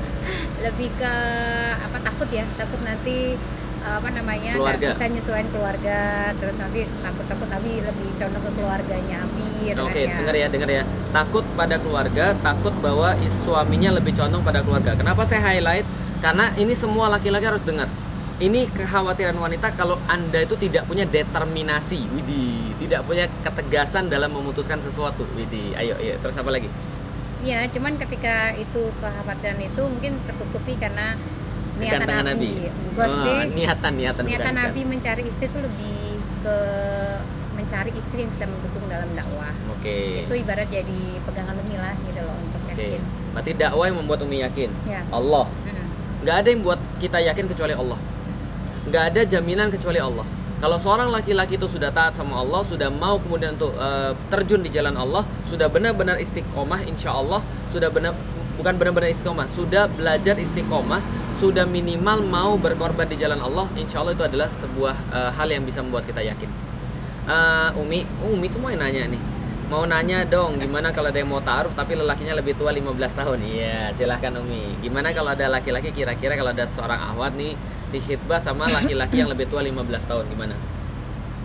lebih 0.68 0.88
ke 0.96 1.14
apa 1.76 1.98
takut 2.00 2.28
ya 2.32 2.44
takut 2.56 2.80
nanti 2.80 3.36
apa 3.86 4.08
namanya 4.10 4.58
nggak 4.58 4.76
Keluarga. 4.76 4.88
bisa 4.98 5.04
nyesuaiin 5.06 5.48
keluarga 5.54 5.98
terus 6.36 6.56
nanti 6.58 6.80
takut 7.00 7.26
takut 7.30 7.48
Abi 7.54 7.72
lebih 7.80 8.08
condong 8.18 8.42
ke 8.42 8.50
keluarganya 8.58 9.16
Abi 9.22 9.48
gitu 9.70 9.78
Oke, 9.82 10.02
kan 10.06 10.16
dengar 10.22 10.34
ya, 10.36 10.46
dengar 10.50 10.70
ya. 10.70 10.82
Takut 11.10 11.44
pada 11.56 11.76
keluarga, 11.80 12.26
takut 12.44 12.74
bahwa 12.84 13.16
suaminya 13.30 13.90
lebih 13.96 14.12
condong 14.14 14.42
pada 14.44 14.60
keluarga. 14.62 14.94
Kenapa 14.94 15.24
saya 15.24 15.42
highlight? 15.42 15.86
Karena 16.20 16.52
ini 16.60 16.74
semua 16.76 17.10
laki-laki 17.10 17.46
harus 17.46 17.64
dengar. 17.64 17.88
Ini 18.36 18.68
kekhawatiran 18.68 19.32
wanita 19.32 19.72
kalau 19.74 19.96
Anda 20.06 20.44
itu 20.44 20.60
tidak 20.60 20.84
punya 20.84 21.08
determinasi, 21.08 22.04
widih, 22.12 22.76
tidak 22.76 23.08
punya 23.08 23.32
ketegasan 23.40 24.12
dalam 24.12 24.28
memutuskan 24.28 24.76
sesuatu, 24.84 25.24
widih. 25.34 25.72
Ayo, 25.72 25.96
ayo, 25.96 26.20
terus 26.20 26.36
apa 26.36 26.52
lagi? 26.52 26.68
ya 27.44 27.62
cuman 27.70 27.94
ketika 27.94 28.58
itu 28.58 28.90
kekhawatiran 28.98 29.60
itu 29.62 29.82
mungkin 29.86 30.18
tertutupi 30.26 30.74
karena 30.74 31.14
Kegantengan 31.76 32.24
Nabi, 32.32 32.52
Nabi. 32.68 32.96
Oh, 32.96 33.16
sih 33.24 33.38
niatan, 33.52 33.92
niatan, 34.00 34.22
niatan 34.24 34.54
Nabi 34.56 34.80
mencari 34.88 35.22
istri 35.28 35.44
itu 35.52 35.58
lebih 35.60 35.98
ke 36.40 36.56
mencari 37.56 37.90
istri 37.92 38.18
yang 38.24 38.30
bisa 38.32 38.44
mendukung 38.48 38.84
dalam 38.88 39.08
dakwah. 39.16 39.52
Oke. 39.76 40.24
itu 40.24 40.34
ibarat 40.34 40.68
jadi 40.72 41.00
pegangan 41.24 41.56
Umi 41.60 41.76
lah 41.76 41.94
gitu 42.04 42.20
loh 42.24 42.36
untuk 42.42 42.62
yakin 42.72 43.00
Berarti 43.36 43.52
dakwah 43.52 43.84
yang 43.84 43.96
membuat 44.00 44.20
Umi 44.24 44.40
yakin. 44.40 44.70
ya. 44.88 45.00
Allah. 45.12 45.46
Nggak 46.24 46.36
ada 46.42 46.48
yang 46.48 46.60
buat 46.64 46.80
kita 46.98 47.18
yakin 47.22 47.44
kecuali 47.52 47.74
Allah. 47.76 47.98
Nggak 48.88 49.04
ada 49.12 49.20
jaminan 49.28 49.68
kecuali 49.68 50.00
Allah. 50.00 50.26
Kalau 50.56 50.80
seorang 50.80 51.12
laki-laki 51.12 51.60
itu 51.60 51.68
sudah 51.68 51.92
taat 51.92 52.16
sama 52.16 52.40
Allah 52.40 52.64
sudah 52.64 52.88
mau 52.88 53.20
kemudian 53.20 53.60
untuk 53.60 53.76
eh, 53.76 54.16
terjun 54.32 54.64
di 54.64 54.72
jalan 54.72 54.96
Allah 54.96 55.28
sudah 55.44 55.68
benar-benar 55.68 56.16
istiqomah 56.16 56.80
insya 56.88 57.12
Allah 57.12 57.44
sudah 57.68 57.92
benar 57.92 58.16
bukan 58.56 58.72
benar-benar 58.80 59.12
istiqomah 59.12 59.52
sudah 59.52 59.84
belajar 59.92 60.40
istiqomah 60.40 61.04
sudah 61.36 61.68
minimal 61.68 62.24
mau 62.24 62.56
berkorban 62.56 63.04
di 63.04 63.16
jalan 63.16 63.36
Allah 63.38 63.68
insya 63.76 64.00
Allah 64.00 64.16
itu 64.16 64.24
adalah 64.24 64.48
sebuah 64.48 64.96
eh, 65.12 65.30
hal 65.36 65.48
yang 65.52 65.62
bisa 65.62 65.84
membuat 65.84 66.08
kita 66.08 66.24
yakin 66.24 66.48
Eh, 67.26 67.70
Umi, 67.82 68.06
Umi 68.22 68.46
semua 68.46 68.70
yang 68.70 68.86
nanya 68.86 69.10
nih. 69.10 69.18
Mau 69.66 69.82
nanya 69.82 70.22
dong, 70.22 70.62
gimana 70.62 70.94
kalau 70.94 71.10
ada 71.10 71.18
yang 71.18 71.26
mau 71.26 71.42
taruh 71.42 71.74
tapi 71.74 71.98
lelakinya 71.98 72.38
lebih 72.38 72.54
tua 72.54 72.70
15 72.70 72.86
tahun? 73.18 73.42
Iya, 73.42 73.90
silahkan 73.98 74.30
Umi. 74.38 74.78
Gimana 74.78 75.10
kalau 75.10 75.34
ada 75.34 75.50
laki-laki 75.50 75.90
kira-kira 75.90 76.38
kalau 76.38 76.54
ada 76.54 76.70
seorang 76.70 77.02
awat 77.02 77.34
nih 77.34 77.58
dihitbah 77.90 78.38
sama 78.38 78.70
laki-laki 78.70 79.18
yang 79.18 79.26
lebih 79.26 79.50
tua 79.50 79.58
15 79.58 79.74
tahun 80.06 80.24
gimana? 80.30 80.54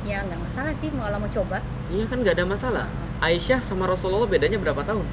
ya 0.01 0.21
nggak 0.21 0.37
masalah 0.37 0.73
sih 0.77 0.89
kalau 0.93 1.17
mau 1.17 1.29
coba 1.33 1.57
Iya 1.89 2.05
kan 2.05 2.17
nggak 2.21 2.35
ada 2.37 2.45
masalah. 2.45 2.85
Aisyah 3.17 3.65
sama 3.65 3.89
Rasulullah 3.89 4.29
bedanya 4.29 4.61
berapa 4.61 4.85
tahun? 4.85 5.05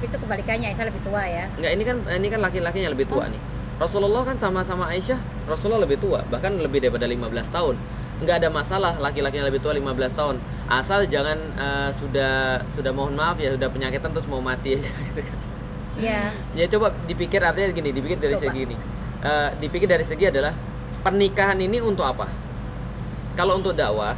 itu 0.00 0.16
kebalikannya 0.16 0.72
Aisyah 0.72 0.86
lebih 0.88 1.02
tua 1.04 1.22
ya 1.28 1.44
Enggak, 1.60 1.72
ini 1.76 1.82
kan 1.84 1.96
ini 2.08 2.26
kan 2.32 2.40
laki-lakinya 2.40 2.88
lebih 2.88 3.04
tua 3.04 3.28
nih. 3.28 3.40
Rasulullah 3.80 4.22
kan 4.28 4.36
sama-sama 4.36 4.92
Aisyah, 4.92 5.16
Rasulullah 5.48 5.88
lebih 5.88 5.96
tua, 5.96 6.20
bahkan 6.28 6.52
lebih 6.52 6.84
daripada 6.84 7.08
15 7.08 7.48
tahun. 7.48 7.74
Enggak 8.20 8.44
ada 8.44 8.48
masalah 8.52 8.92
laki-laki 9.00 9.40
yang 9.40 9.48
lebih 9.48 9.64
tua 9.64 9.72
15 9.72 10.12
tahun. 10.12 10.36
Asal 10.68 11.08
jangan 11.08 11.40
eh, 11.56 11.88
sudah 11.96 12.60
sudah 12.76 12.92
mohon 12.92 13.16
maaf 13.16 13.40
ya 13.40 13.56
sudah 13.56 13.72
penyakitan 13.72 14.12
terus 14.12 14.28
mau 14.28 14.44
mati 14.44 14.76
aja 14.76 14.92
gitu 15.08 15.24
kan. 15.24 15.38
ya 15.96 16.28
Ya 16.52 16.68
coba 16.68 16.92
dipikir 17.08 17.40
artinya 17.40 17.72
gini, 17.72 17.88
dipikir 17.96 18.20
dari 18.20 18.36
Coba. 18.36 18.52
segi 18.52 18.60
ini. 18.68 18.76
Eh, 19.24 19.48
dipikir 19.64 19.88
dari 19.88 20.04
segi 20.04 20.28
adalah 20.28 20.52
pernikahan 21.00 21.56
ini 21.56 21.80
untuk 21.80 22.04
apa? 22.04 22.28
Kalau 23.32 23.56
untuk 23.56 23.72
dakwah, 23.72 24.12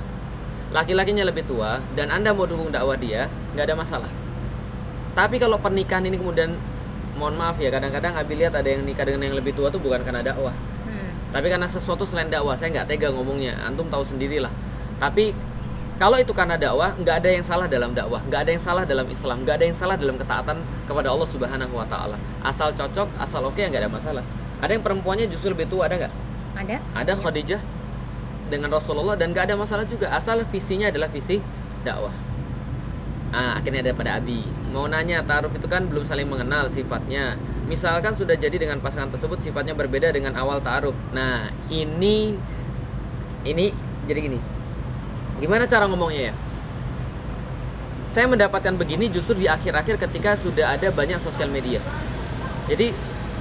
laki-lakinya 0.75 1.23
lebih 1.23 1.47
tua 1.47 1.79
dan 1.95 2.11
Anda 2.11 2.35
mau 2.35 2.51
dukung 2.51 2.75
dakwah 2.75 2.99
dia, 2.99 3.31
nggak 3.55 3.71
ada 3.71 3.77
masalah. 3.79 4.11
Tapi 5.15 5.39
kalau 5.39 5.63
pernikahan 5.63 6.03
ini 6.03 6.19
kemudian 6.19 6.51
mohon 7.23 7.39
maaf 7.39 7.55
ya, 7.63 7.71
kadang-kadang 7.71 8.19
Abi 8.19 8.35
lihat 8.35 8.59
ada 8.59 8.67
yang 8.67 8.83
nikah 8.83 9.07
dengan 9.07 9.31
yang 9.31 9.39
lebih 9.39 9.55
tua 9.55 9.71
tuh 9.71 9.79
bukan 9.79 10.03
karena 10.03 10.27
dakwah, 10.27 10.51
hmm. 10.51 11.31
tapi 11.31 11.47
karena 11.47 11.71
sesuatu 11.71 12.03
selain 12.03 12.27
dakwah. 12.27 12.59
Saya 12.59 12.75
nggak 12.75 12.91
tega 12.91 13.15
ngomongnya, 13.15 13.63
antum 13.63 13.87
tahu 13.87 14.03
sendirilah. 14.03 14.51
Tapi 14.99 15.31
kalau 16.03 16.19
itu 16.19 16.35
karena 16.35 16.59
dakwah, 16.59 16.99
nggak 16.99 17.23
ada 17.23 17.31
yang 17.31 17.47
salah 17.47 17.71
dalam 17.71 17.95
dakwah, 17.95 18.19
nggak 18.27 18.41
ada 18.43 18.51
yang 18.51 18.59
salah 18.59 18.83
dalam 18.83 19.07
Islam, 19.07 19.47
nggak 19.47 19.55
ada 19.55 19.65
yang 19.71 19.79
salah 19.79 19.95
dalam 19.95 20.19
ketaatan 20.19 20.59
kepada 20.91 21.15
Allah 21.15 21.29
Subhanahu 21.31 21.75
Wa 21.79 21.87
Taala. 21.87 22.19
Asal 22.43 22.75
cocok, 22.75 23.07
asal 23.23 23.47
oke, 23.47 23.63
ya 23.63 23.71
nggak 23.71 23.87
ada 23.87 23.93
masalah. 23.95 24.25
Ada 24.59 24.75
yang 24.75 24.83
perempuannya 24.83 25.31
justru 25.31 25.55
lebih 25.55 25.71
tua, 25.71 25.87
ada 25.87 26.03
nggak? 26.03 26.13
ada 26.59 26.83
Ada 26.99 27.15
Khadijah 27.15 27.63
dengan 28.51 28.75
Rasulullah 28.75 29.15
dan 29.15 29.31
nggak 29.31 29.47
ada 29.47 29.55
masalah 29.55 29.87
juga, 29.87 30.11
asal 30.11 30.43
visinya 30.51 30.91
adalah 30.91 31.07
visi 31.07 31.39
dakwah. 31.87 32.32
Ah, 33.33 33.57
akhirnya 33.57 33.81
ada 33.81 33.97
pada 33.97 34.21
Abi. 34.21 34.45
Mau 34.77 34.85
nanya, 34.85 35.25
taruh 35.25 35.49
itu 35.49 35.65
kan 35.65 35.89
belum 35.89 36.05
saling 36.05 36.29
mengenal 36.29 36.69
sifatnya. 36.69 37.41
Misalkan 37.65 38.13
sudah 38.13 38.37
jadi 38.37 38.61
dengan 38.61 38.77
pasangan 38.85 39.09
tersebut 39.09 39.41
sifatnya 39.41 39.73
berbeda 39.73 40.13
dengan 40.13 40.37
awal 40.37 40.61
taruh. 40.61 40.93
Nah, 41.17 41.49
ini 41.73 42.37
ini 43.49 43.73
jadi 44.05 44.21
gini. 44.21 44.39
Gimana 45.41 45.65
cara 45.65 45.89
ngomongnya 45.89 46.31
ya? 46.31 46.35
Saya 48.13 48.29
mendapatkan 48.29 48.77
begini 48.77 49.09
justru 49.09 49.41
di 49.41 49.49
akhir-akhir 49.49 49.97
ketika 49.97 50.37
sudah 50.37 50.77
ada 50.77 50.93
banyak 50.93 51.17
sosial 51.17 51.49
media. 51.49 51.81
Jadi 52.69 52.93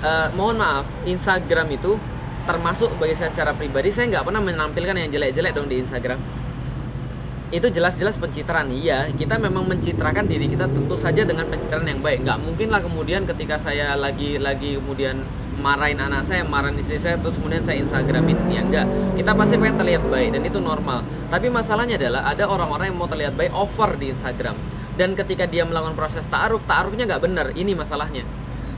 eh, 0.07 0.27
mohon 0.39 0.55
maaf, 0.55 0.87
Instagram 1.03 1.67
itu 1.75 1.99
termasuk 2.47 2.95
bagi 2.95 3.13
saya 3.13 3.29
secara 3.29 3.51
pribadi 3.53 3.93
saya 3.93 4.09
nggak 4.09 4.25
pernah 4.25 4.41
menampilkan 4.41 4.95
yang 4.97 5.09
jelek-jelek 5.13 5.53
dong 5.53 5.69
di 5.69 5.77
Instagram 5.77 6.17
itu 7.51 7.67
jelas-jelas 7.67 8.15
pencitraan. 8.15 8.71
Iya 8.71 9.11
kita 9.11 9.35
memang 9.35 9.67
mencitrakan 9.67 10.23
diri 10.23 10.47
kita 10.47 10.71
tentu 10.71 10.95
saja 10.95 11.27
dengan 11.27 11.51
pencitraan 11.51 11.83
yang 11.83 11.99
baik. 11.99 12.23
Nggak 12.23 12.39
mungkin 12.39 12.67
lah 12.71 12.79
kemudian 12.79 13.27
ketika 13.27 13.59
saya 13.59 13.99
lagi 13.99 14.39
lagi 14.39 14.79
kemudian 14.79 15.19
marahin 15.59 15.99
anak 15.99 16.25
saya 16.25 16.47
marahin 16.47 16.79
istri 16.79 16.95
saya 16.95 17.19
terus 17.19 17.35
kemudian 17.35 17.59
saya 17.59 17.83
instagramin. 17.83 18.39
Ya 18.47 18.63
enggak 18.63 18.87
kita 19.19 19.35
pasti 19.35 19.59
pengen 19.59 19.75
terlihat 19.83 20.03
baik 20.07 20.29
dan 20.31 20.41
itu 20.47 20.59
normal. 20.63 21.03
Tapi 21.27 21.51
masalahnya 21.51 21.99
adalah 21.99 22.31
ada 22.31 22.47
orang-orang 22.47 22.95
yang 22.95 22.97
mau 22.97 23.11
terlihat 23.11 23.35
baik 23.35 23.51
over 23.51 23.99
di 23.99 24.15
Instagram. 24.15 24.55
Dan 24.95 25.15
ketika 25.19 25.43
dia 25.43 25.67
melakukan 25.67 25.95
proses 25.99 26.23
ta'aruf 26.31 26.63
ta'arufnya 26.63 27.03
nggak 27.03 27.21
benar. 27.23 27.45
Ini 27.51 27.75
masalahnya. 27.75 28.23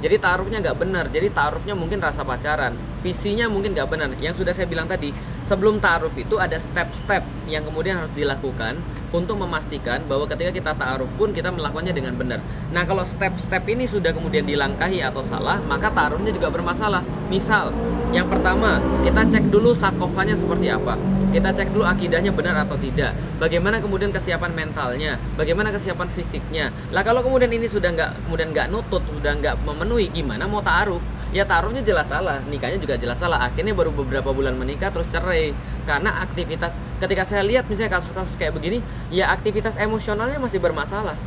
Jadi 0.02 0.18
taarufnya 0.18 0.66
nggak 0.66 0.78
benar. 0.82 1.06
Jadi 1.14 1.30
taarufnya 1.30 1.78
mungkin 1.78 2.02
rasa 2.02 2.26
pacaran 2.26 2.74
visinya 3.04 3.52
mungkin 3.52 3.76
nggak 3.76 3.90
benar. 3.92 4.10
Yang 4.24 4.42
sudah 4.42 4.56
saya 4.56 4.64
bilang 4.64 4.88
tadi 4.88 5.12
sebelum 5.44 5.84
taaruf 5.84 6.16
itu 6.16 6.40
ada 6.40 6.56
step-step 6.56 7.22
yang 7.52 7.68
kemudian 7.68 8.00
harus 8.00 8.16
dilakukan 8.16 8.80
untuk 9.12 9.36
memastikan 9.36 10.00
bahwa 10.08 10.24
ketika 10.32 10.56
kita 10.56 10.72
taaruf 10.74 11.12
pun 11.20 11.36
kita 11.36 11.52
melakukannya 11.52 11.92
dengan 11.92 12.16
benar. 12.16 12.40
Nah 12.72 12.88
kalau 12.88 13.04
step-step 13.04 13.68
ini 13.68 13.84
sudah 13.84 14.16
kemudian 14.16 14.48
dilangkahi 14.48 15.04
atau 15.04 15.20
salah 15.22 15.60
maka 15.68 15.92
taarufnya 15.92 16.32
juga 16.32 16.48
bermasalah. 16.48 17.04
Misal 17.28 17.76
yang 18.16 18.32
pertama 18.32 18.80
kita 19.04 19.28
cek 19.28 19.52
dulu 19.52 19.76
sakofanya 19.76 20.40
seperti 20.40 20.72
apa. 20.72 20.96
Kita 21.34 21.50
cek 21.50 21.74
dulu 21.74 21.84
akidahnya 21.84 22.30
benar 22.30 22.64
atau 22.64 22.78
tidak. 22.78 23.12
Bagaimana 23.42 23.82
kemudian 23.82 24.14
kesiapan 24.14 24.54
mentalnya? 24.54 25.18
Bagaimana 25.34 25.74
kesiapan 25.74 26.08
fisiknya? 26.14 26.70
Lah 26.94 27.02
kalau 27.02 27.26
kemudian 27.26 27.50
ini 27.50 27.66
sudah 27.66 27.90
nggak 27.90 28.30
kemudian 28.30 28.54
nggak 28.54 28.70
nutut 28.70 29.02
sudah 29.10 29.34
nggak 29.42 29.56
memenuhi 29.66 30.14
gimana 30.14 30.46
mau 30.46 30.62
taaruf 30.62 31.02
ya 31.34 31.44
taarufnya 31.44 31.82
jelas 31.82 32.08
salah. 32.08 32.40
Nikahnya 32.46 32.78
juga 32.78 32.96
jelas 32.96 33.18
salah. 33.18 33.42
Akhirnya 33.42 33.74
baru 33.74 33.90
beberapa 33.90 34.30
bulan 34.32 34.54
menikah 34.56 34.94
terus 34.94 35.10
cerai. 35.10 35.52
Karena 35.84 36.24
aktivitas 36.24 36.78
ketika 37.04 37.28
saya 37.28 37.44
lihat 37.44 37.68
misalnya 37.68 38.00
kasus-kasus 38.00 38.40
kayak 38.40 38.56
begini 38.56 38.80
ya 39.12 39.34
aktivitas 39.34 39.76
emosionalnya 39.76 40.40
masih 40.40 40.64
bermasalah 40.64 41.18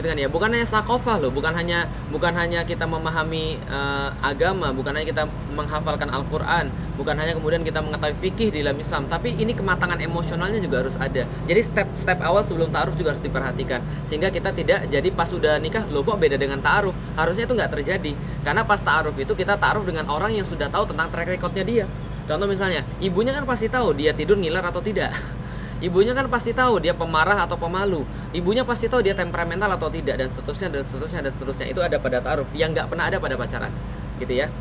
gitu 0.00 0.08
kan 0.08 0.16
ya. 0.16 0.28
Bukan 0.32 0.48
hanya 0.48 0.64
sakofah 0.64 1.20
loh 1.20 1.28
bukan 1.28 1.52
hanya 1.52 1.84
bukan 2.08 2.32
hanya 2.32 2.64
kita 2.64 2.88
memahami 2.88 3.60
eh, 3.60 4.08
agama 4.24 4.72
bukan 4.72 4.96
hanya 4.96 5.06
kita 5.06 5.24
menghafalkan 5.52 6.08
Al-Quran 6.08 6.72
bukan 6.96 7.16
hanya 7.16 7.32
kemudian 7.36 7.64
kita 7.64 7.80
mengetahui 7.80 8.16
fikih 8.20 8.48
di 8.52 8.60
dalam 8.60 8.76
Islam 8.76 9.08
tapi 9.08 9.32
ini 9.36 9.52
kematangan 9.52 10.00
emosionalnya 10.00 10.60
juga 10.60 10.80
harus 10.84 10.96
ada. 10.96 11.28
Jadi 11.44 11.60
step-step 11.60 12.18
awal 12.24 12.44
sebelum 12.44 12.72
ta'aruf 12.72 12.96
juga 12.96 13.12
harus 13.12 13.24
diperhatikan 13.24 13.80
sehingga 14.08 14.32
kita 14.32 14.56
tidak 14.56 14.88
jadi 14.88 15.08
pas 15.12 15.28
sudah 15.28 15.60
nikah 15.60 15.84
loh 15.92 16.00
kok 16.00 16.16
beda 16.16 16.40
dengan 16.40 16.60
ta'aruf? 16.60 16.96
Harusnya 17.16 17.44
itu 17.44 17.54
nggak 17.56 17.72
terjadi 17.76 18.12
karena 18.40 18.64
pas 18.64 18.80
ta'aruf 18.80 19.16
itu 19.20 19.36
kita 19.36 19.60
ta'aruf 19.60 19.84
dengan 19.84 20.08
orang 20.08 20.32
yang 20.32 20.48
sudah 20.48 20.72
tahu 20.72 20.88
tentang 20.88 21.12
track 21.12 21.28
recordnya 21.28 21.64
dia. 21.64 21.84
Contoh 22.30 22.46
misalnya 22.46 22.86
ibunya 23.02 23.34
kan 23.34 23.42
pasti 23.42 23.66
tahu 23.66 23.90
dia 23.96 24.14
tidur 24.14 24.38
ngiler 24.38 24.62
atau 24.62 24.78
tidak 24.78 25.10
Ibunya 25.80 26.12
kan 26.12 26.28
pasti 26.28 26.52
tahu 26.52 26.76
dia 26.76 26.92
pemarah 26.92 27.48
atau 27.48 27.56
pemalu. 27.56 28.04
Ibunya 28.36 28.68
pasti 28.68 28.84
tahu 28.84 29.00
dia 29.00 29.16
temperamental 29.16 29.72
atau 29.80 29.88
tidak 29.88 30.20
dan 30.20 30.28
seterusnya 30.28 30.68
dan 30.68 30.84
seterusnya 30.84 31.20
dan 31.24 31.32
seterusnya. 31.32 31.66
Itu 31.72 31.80
ada 31.80 31.96
pada 31.96 32.20
taruh 32.20 32.44
yang 32.52 32.76
nggak 32.76 32.92
pernah 32.92 33.08
ada 33.08 33.16
pada 33.16 33.40
pacaran, 33.40 33.72
gitu 34.20 34.32
ya. 34.44 34.52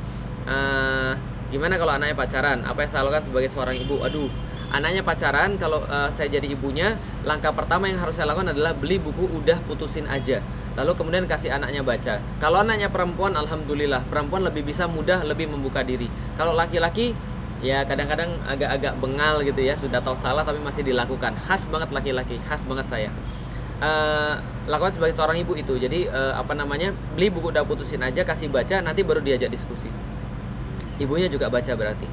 Eh, 0.48 1.14
gimana 1.52 1.76
kalau 1.76 1.92
anaknya 1.92 2.16
pacaran? 2.16 2.64
Apa 2.64 2.88
yang 2.88 2.90
saya 2.90 3.04
lakukan 3.04 3.28
sebagai 3.28 3.52
seorang 3.52 3.76
ibu? 3.76 4.00
Aduh, 4.00 4.32
anaknya 4.72 5.04
pacaran 5.04 5.60
kalau 5.60 5.84
eh, 5.84 6.10
saya 6.16 6.32
jadi 6.32 6.48
ibunya, 6.56 6.96
langkah 7.28 7.52
pertama 7.52 7.92
yang 7.92 8.00
harus 8.00 8.16
saya 8.16 8.32
lakukan 8.32 8.56
adalah 8.56 8.72
beli 8.72 8.96
buku 8.96 9.28
udah 9.28 9.60
putusin 9.68 10.08
aja. 10.08 10.40
Lalu 10.80 10.96
kemudian 10.96 11.28
kasih 11.28 11.52
anaknya 11.52 11.84
baca. 11.84 12.24
Kalau 12.40 12.64
anaknya 12.64 12.88
perempuan, 12.88 13.36
alhamdulillah, 13.36 14.08
perempuan 14.08 14.48
lebih 14.48 14.64
bisa 14.64 14.88
mudah 14.88 15.28
lebih 15.28 15.52
membuka 15.52 15.84
diri. 15.84 16.08
Kalau 16.40 16.56
laki-laki 16.56 17.12
ya 17.60 17.84
kadang-kadang 17.84 18.40
agak-agak 18.48 18.96
bengal 19.04 19.44
gitu 19.44 19.60
ya 19.60 19.76
sudah 19.76 20.00
tahu 20.00 20.16
salah 20.16 20.48
tapi 20.48 20.64
masih 20.64 20.84
dilakukan. 20.88 21.36
Khas 21.44 21.68
banget 21.68 21.92
laki-laki 21.92 22.40
khas 22.48 22.64
banget 22.64 22.88
saya. 22.88 23.10
Eh, 23.80 24.34
lakukan 24.68 24.96
sebagai 24.96 25.16
seorang 25.16 25.40
ibu 25.40 25.56
itu. 25.56 25.76
Jadi 25.76 26.08
eh, 26.08 26.34
apa 26.36 26.56
namanya 26.56 26.96
beli 27.16 27.32
buku 27.32 27.52
udah 27.52 27.64
putusin 27.68 28.04
aja 28.04 28.24
kasih 28.24 28.48
baca 28.48 28.80
nanti 28.80 29.04
baru 29.04 29.20
diajak 29.20 29.52
diskusi. 29.52 29.92
Ibunya 31.00 31.28
juga 31.28 31.52
baca 31.52 31.72
berarti. 31.76 32.08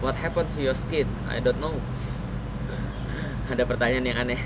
What 0.00 0.16
happened 0.16 0.48
to 0.56 0.64
your 0.64 0.76
skin? 0.76 1.08
I 1.28 1.44
don't 1.44 1.60
know. 1.60 1.76
Ada 3.52 3.68
pertanyaan 3.68 4.04
yang 4.08 4.18
aneh. 4.24 4.40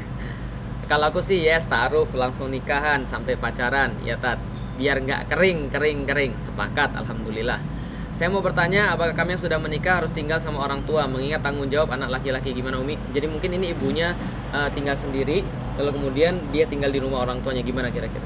Kalau 0.90 1.08
aku 1.08 1.22
sih 1.22 1.38
yes 1.38 1.70
taruh 1.70 2.06
langsung 2.14 2.50
nikahan 2.50 3.06
sampai 3.06 3.38
pacaran. 3.38 3.94
Ya 4.02 4.18
tat. 4.18 4.42
Biar 4.74 4.98
nggak 4.98 5.30
kering 5.30 5.70
kering 5.70 6.02
kering. 6.02 6.32
Sepakat 6.38 6.98
alhamdulillah 6.98 7.74
saya 8.14 8.30
mau 8.30 8.38
bertanya 8.38 8.94
apakah 8.94 9.11
kami 9.11 9.35
yang 9.35 9.42
sudah 9.42 9.59
menikah 9.59 9.99
harus 9.99 10.14
tinggal 10.14 10.38
sama 10.38 10.62
orang 10.62 10.87
tua? 10.87 11.11
Mengingat 11.11 11.42
tanggung 11.42 11.66
jawab 11.66 11.99
anak 11.99 12.14
laki-laki 12.14 12.54
gimana 12.54 12.78
Umi? 12.78 12.94
Jadi 13.11 13.26
mungkin 13.26 13.50
ini 13.59 13.75
ibunya 13.75 14.14
eh, 14.54 14.71
tinggal 14.71 14.94
sendiri 14.94 15.42
lalu 15.75 15.90
kemudian 15.90 16.38
dia 16.54 16.71
tinggal 16.71 16.94
di 16.94 17.02
rumah 17.02 17.26
orang 17.26 17.42
tuanya. 17.42 17.66
Gimana 17.66 17.90
kira-kira? 17.90 18.23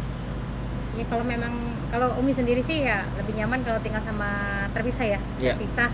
Ya 1.00 1.08
kalau 1.08 1.24
memang 1.24 1.56
kalau 1.88 2.20
Umi 2.20 2.36
sendiri 2.36 2.60
sih 2.60 2.84
ya 2.84 3.08
lebih 3.16 3.32
nyaman 3.40 3.64
kalau 3.64 3.80
tinggal 3.80 4.04
sama 4.04 4.28
terpisah 4.76 5.16
ya. 5.16 5.20
Iya. 5.40 5.56
terpisah 5.56 5.88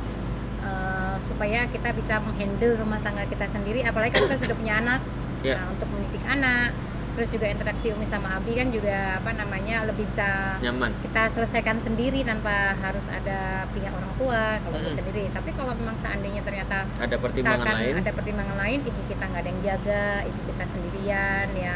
eh, 0.67 1.15
supaya 1.31 1.71
kita 1.71 1.95
bisa 1.95 2.19
menghandle 2.19 2.75
rumah 2.75 2.99
tangga 2.99 3.23
kita 3.31 3.47
sendiri. 3.47 3.87
Apalagi 3.87 4.19
kan 4.19 4.27
kita 4.27 4.37
sudah 4.43 4.57
punya 4.59 4.75
anak. 4.83 5.01
Iya. 5.47 5.61
nah 5.61 5.67
untuk 5.71 5.87
mendidik 5.93 6.25
anak 6.25 6.73
terus 7.15 7.31
juga 7.31 7.47
interaksi 7.47 7.95
Umi 7.95 8.07
sama 8.11 8.43
Abi 8.43 8.59
kan 8.59 8.75
juga 8.75 9.23
apa 9.23 9.31
namanya 9.39 9.87
lebih 9.87 10.03
bisa 10.11 10.59
nyaman. 10.59 10.91
kita 11.07 11.31
selesaikan 11.31 11.79
sendiri 11.79 12.27
tanpa 12.27 12.75
harus 12.83 13.07
ada 13.07 13.71
pihak 13.71 13.95
orang 13.95 14.13
tua 14.19 14.59
kalau 14.59 14.79
Mm-mm. 14.83 14.99
sendiri. 14.99 15.25
Tapi 15.31 15.51
kalau 15.55 15.73
memang 15.79 15.95
seandainya 16.03 16.43
ternyata 16.43 16.83
ada 16.99 17.17
pertimbangan 17.17 17.67
lain? 17.79 17.95
ada 18.03 18.11
pertimbangan 18.11 18.57
lain 18.59 18.79
ibu 18.83 19.01
kita 19.07 19.25
nggak 19.31 19.43
ada 19.47 19.51
yang 19.51 19.63
jaga 19.63 20.05
ibu 20.27 20.41
kita 20.51 20.65
sendirian 20.75 21.47
ya 21.55 21.75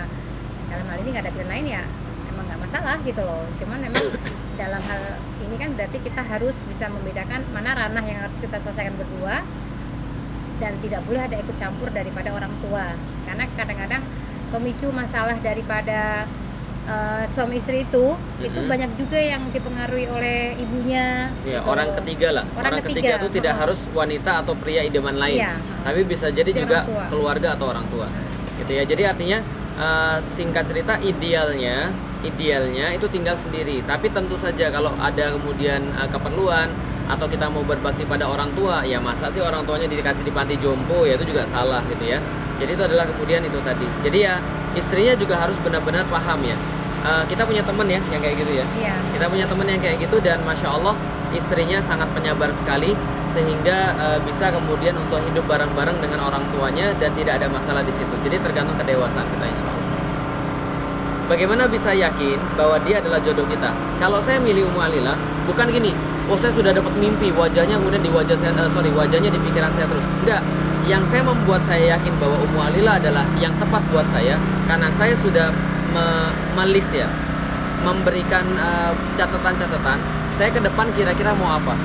dalam 0.68 0.84
hal 0.90 0.96
ini 1.00 1.08
nggak 1.14 1.24
ada 1.24 1.32
pilihan 1.32 1.50
lain 1.54 1.66
ya 1.70 1.82
emang 2.34 2.44
nggak 2.50 2.60
masalah 2.66 2.96
gitu 3.06 3.22
loh. 3.22 3.46
Cuman 3.62 3.78
memang 3.78 4.04
dalam 4.60 4.82
hal 4.90 5.02
ini 5.38 5.54
kan 5.54 5.70
berarti 5.78 5.98
kita 6.02 6.22
harus 6.26 6.56
bisa 6.66 6.90
membedakan 6.90 7.46
mana 7.54 7.78
ranah 7.78 8.02
yang 8.02 8.26
harus 8.26 8.34
kita 8.42 8.58
selesaikan 8.58 8.98
berdua 8.98 9.46
dan 10.58 10.74
tidak 10.82 11.06
boleh 11.06 11.22
ada 11.22 11.38
ikut 11.38 11.54
campur 11.54 11.94
daripada 11.94 12.34
orang 12.34 12.50
tua. 12.58 12.90
Karena 13.22 13.46
kadang-kadang 13.54 14.02
pemicu 14.48 14.88
masalah 14.90 15.36
daripada 15.38 16.24
uh, 16.88 17.22
suami 17.30 17.60
istri 17.60 17.84
itu 17.84 18.16
itu 18.40 18.58
Mhm. 18.58 18.68
banyak 18.68 18.90
juga 18.96 19.18
yang 19.20 19.42
dipengaruhi 19.52 20.06
oleh 20.08 20.38
ibunya 20.56 21.28
Ya, 21.44 21.60
gitu 21.60 21.68
orang 21.68 21.88
ketiga 22.02 22.28
lah. 22.40 22.44
Orang 22.52 22.72
Orang, 22.72 22.78
ketiga, 22.82 23.00
ketiga, 23.00 23.20
itu 23.20 23.28
tidak 23.38 23.54
oh. 23.54 23.60
harus 23.64 23.80
wanita 23.92 24.32
atau 24.42 24.54
pria 24.56 24.80
idaman 24.82 25.16
lain. 25.16 25.38
Iya, 25.44 25.52
Tapi 25.84 26.00
bisa 26.04 26.26
jadi 26.32 26.50
juga 26.50 26.84
keluarga 27.08 27.54
atau 27.54 27.66
orang 27.70 27.86
tua. 27.92 28.08
Gitu 28.58 28.72
ya. 28.74 28.82
Jadi 28.84 29.02
artinya 29.06 29.38
eh, 29.78 30.18
singkat 30.24 30.64
cerita 30.66 30.98
idealnya 30.98 31.92
idealnya 32.18 32.90
itu 32.90 33.06
tinggal 33.06 33.38
sendiri. 33.38 33.78
Tapi 33.86 34.10
tentu 34.10 34.34
saja 34.34 34.68
kalau 34.68 34.90
ada 34.98 35.30
kemudian 35.38 35.78
eh, 35.94 36.08
keperluan 36.10 36.66
atau 37.08 37.24
kita 37.24 37.48
mau 37.48 37.64
berbakti 37.64 38.04
pada 38.04 38.28
orang 38.28 38.52
tua, 38.52 38.84
ya 38.84 39.00
masa 39.00 39.32
sih 39.32 39.40
orang 39.40 39.64
tuanya 39.64 39.88
dikasih 39.88 40.26
di 40.26 40.32
panti 40.34 40.60
jompo 40.60 41.08
ya 41.08 41.16
itu 41.16 41.24
juga 41.24 41.46
salah 41.48 41.80
gitu 41.88 42.04
ya. 42.04 42.20
Jadi 42.58 42.70
itu 42.74 42.82
adalah 42.82 43.06
kemudian 43.06 43.40
itu 43.46 43.58
tadi. 43.62 43.86
Jadi 44.02 44.18
ya 44.26 44.34
istrinya 44.74 45.14
juga 45.14 45.38
harus 45.38 45.54
benar-benar 45.62 46.04
paham 46.10 46.42
ya. 46.42 46.58
Eh, 46.98 47.22
kita 47.30 47.46
punya 47.46 47.62
teman 47.62 47.86
ya 47.86 48.02
yang 48.10 48.20
kayak 48.20 48.36
gitu 48.42 48.52
ya. 48.58 48.66
Iya. 48.74 48.94
Kita 49.14 49.30
punya 49.30 49.46
teman 49.46 49.66
yang 49.70 49.78
kayak 49.78 49.96
gitu 50.02 50.18
dan 50.18 50.42
masya 50.42 50.74
Allah 50.74 50.98
istrinya 51.30 51.78
sangat 51.78 52.10
penyabar 52.10 52.50
sekali 52.50 52.98
sehingga 53.30 53.94
eh, 53.94 54.18
bisa 54.26 54.50
kemudian 54.50 54.98
untuk 54.98 55.22
hidup 55.22 55.46
bareng-bareng 55.46 56.02
dengan 56.02 56.26
orang 56.26 56.42
tuanya 56.50 56.90
dan 56.98 57.14
tidak 57.14 57.38
ada 57.38 57.46
masalah 57.46 57.86
di 57.86 57.94
situ. 57.94 58.14
Jadi 58.26 58.42
tergantung 58.42 58.74
kedewasaan 58.74 59.26
kita 59.30 59.46
insya 59.46 59.66
Allah. 59.70 59.86
Bagaimana 61.28 61.68
bisa 61.68 61.92
yakin 61.92 62.40
bahwa 62.56 62.80
dia 62.82 62.98
adalah 62.98 63.20
jodoh 63.20 63.44
kita? 63.46 63.70
Kalau 64.00 64.18
saya 64.18 64.40
milih 64.40 64.64
Ummu 64.72 64.80
Alila 64.80 65.12
bukan 65.44 65.68
gini 65.68 65.92
oh 66.28 66.36
saya 66.40 66.52
sudah 66.52 66.72
dapat 66.72 66.92
mimpi 66.96 67.28
wajahnya 67.32 67.76
kemudian 67.80 68.00
di 68.04 68.12
wajah 68.12 68.36
saya 68.36 68.52
eh, 68.52 68.68
sorry 68.72 68.90
wajahnya 68.90 69.30
di 69.30 69.38
pikiran 69.38 69.70
saya 69.70 69.86
terus. 69.86 70.02
Enggak 70.26 70.42
yang 70.88 71.04
saya 71.04 71.20
membuat 71.20 71.60
saya 71.68 71.94
yakin 71.94 72.16
bahwa 72.16 72.40
Ummu 72.48 72.58
Alila 72.64 72.96
adalah 72.96 73.24
yang 73.36 73.52
tepat 73.60 73.84
buat 73.92 74.08
saya 74.08 74.40
karena 74.64 74.88
saya 74.96 75.12
sudah 75.20 75.52
me- 75.92 76.32
melis 76.56 76.88
ya 76.96 77.06
memberikan 77.84 78.42
eh, 78.56 78.92
catatan-catatan 79.20 79.98
saya 80.34 80.50
ke 80.50 80.60
depan 80.64 80.88
kira-kira 80.96 81.36
mau 81.36 81.60
apa? 81.60 81.76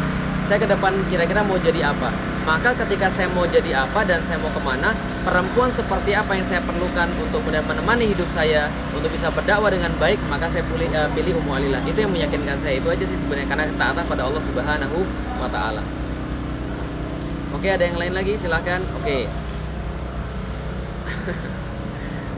Saya 0.48 0.60
ke 0.60 0.68
depan 0.68 0.92
kira-kira 1.12 1.44
mau 1.44 1.60
jadi 1.60 1.92
apa? 1.92 2.12
Maka 2.44 2.76
ketika 2.76 3.08
saya 3.08 3.32
mau 3.32 3.48
jadi 3.48 3.88
apa 3.88 4.04
dan 4.04 4.20
saya 4.28 4.36
mau 4.40 4.52
ke 4.52 4.60
mana 4.60 4.92
perempuan 5.24 5.72
seperti 5.72 6.12
apa 6.12 6.36
yang 6.36 6.44
saya 6.44 6.60
perlukan 6.64 7.08
untuk 7.24 7.40
menemani 7.48 8.12
hidup 8.12 8.28
saya 8.36 8.68
untuk 8.92 9.08
bisa 9.12 9.32
berdakwah 9.32 9.72
dengan 9.72 9.92
baik 9.96 10.20
maka 10.28 10.52
saya 10.52 10.64
pilih, 10.68 10.92
eh, 10.92 11.10
pilih 11.12 11.40
Ummu 11.44 11.52
Alilah 11.52 11.82
itu 11.84 12.00
yang 12.08 12.12
meyakinkan 12.12 12.60
saya. 12.64 12.80
Itu 12.80 12.88
aja 12.88 13.04
sih 13.04 13.20
sebenarnya 13.20 13.48
karena 13.52 13.66
ketaatan 13.68 14.04
pada 14.08 14.22
Allah 14.28 14.42
Subhanahu 14.44 14.98
wa 15.44 15.50
taala 15.52 16.03
oke 17.64 17.72
ada 17.72 17.88
yang 17.88 17.96
lain 17.96 18.12
lagi 18.12 18.36
silahkan 18.36 18.84
oke 19.00 19.24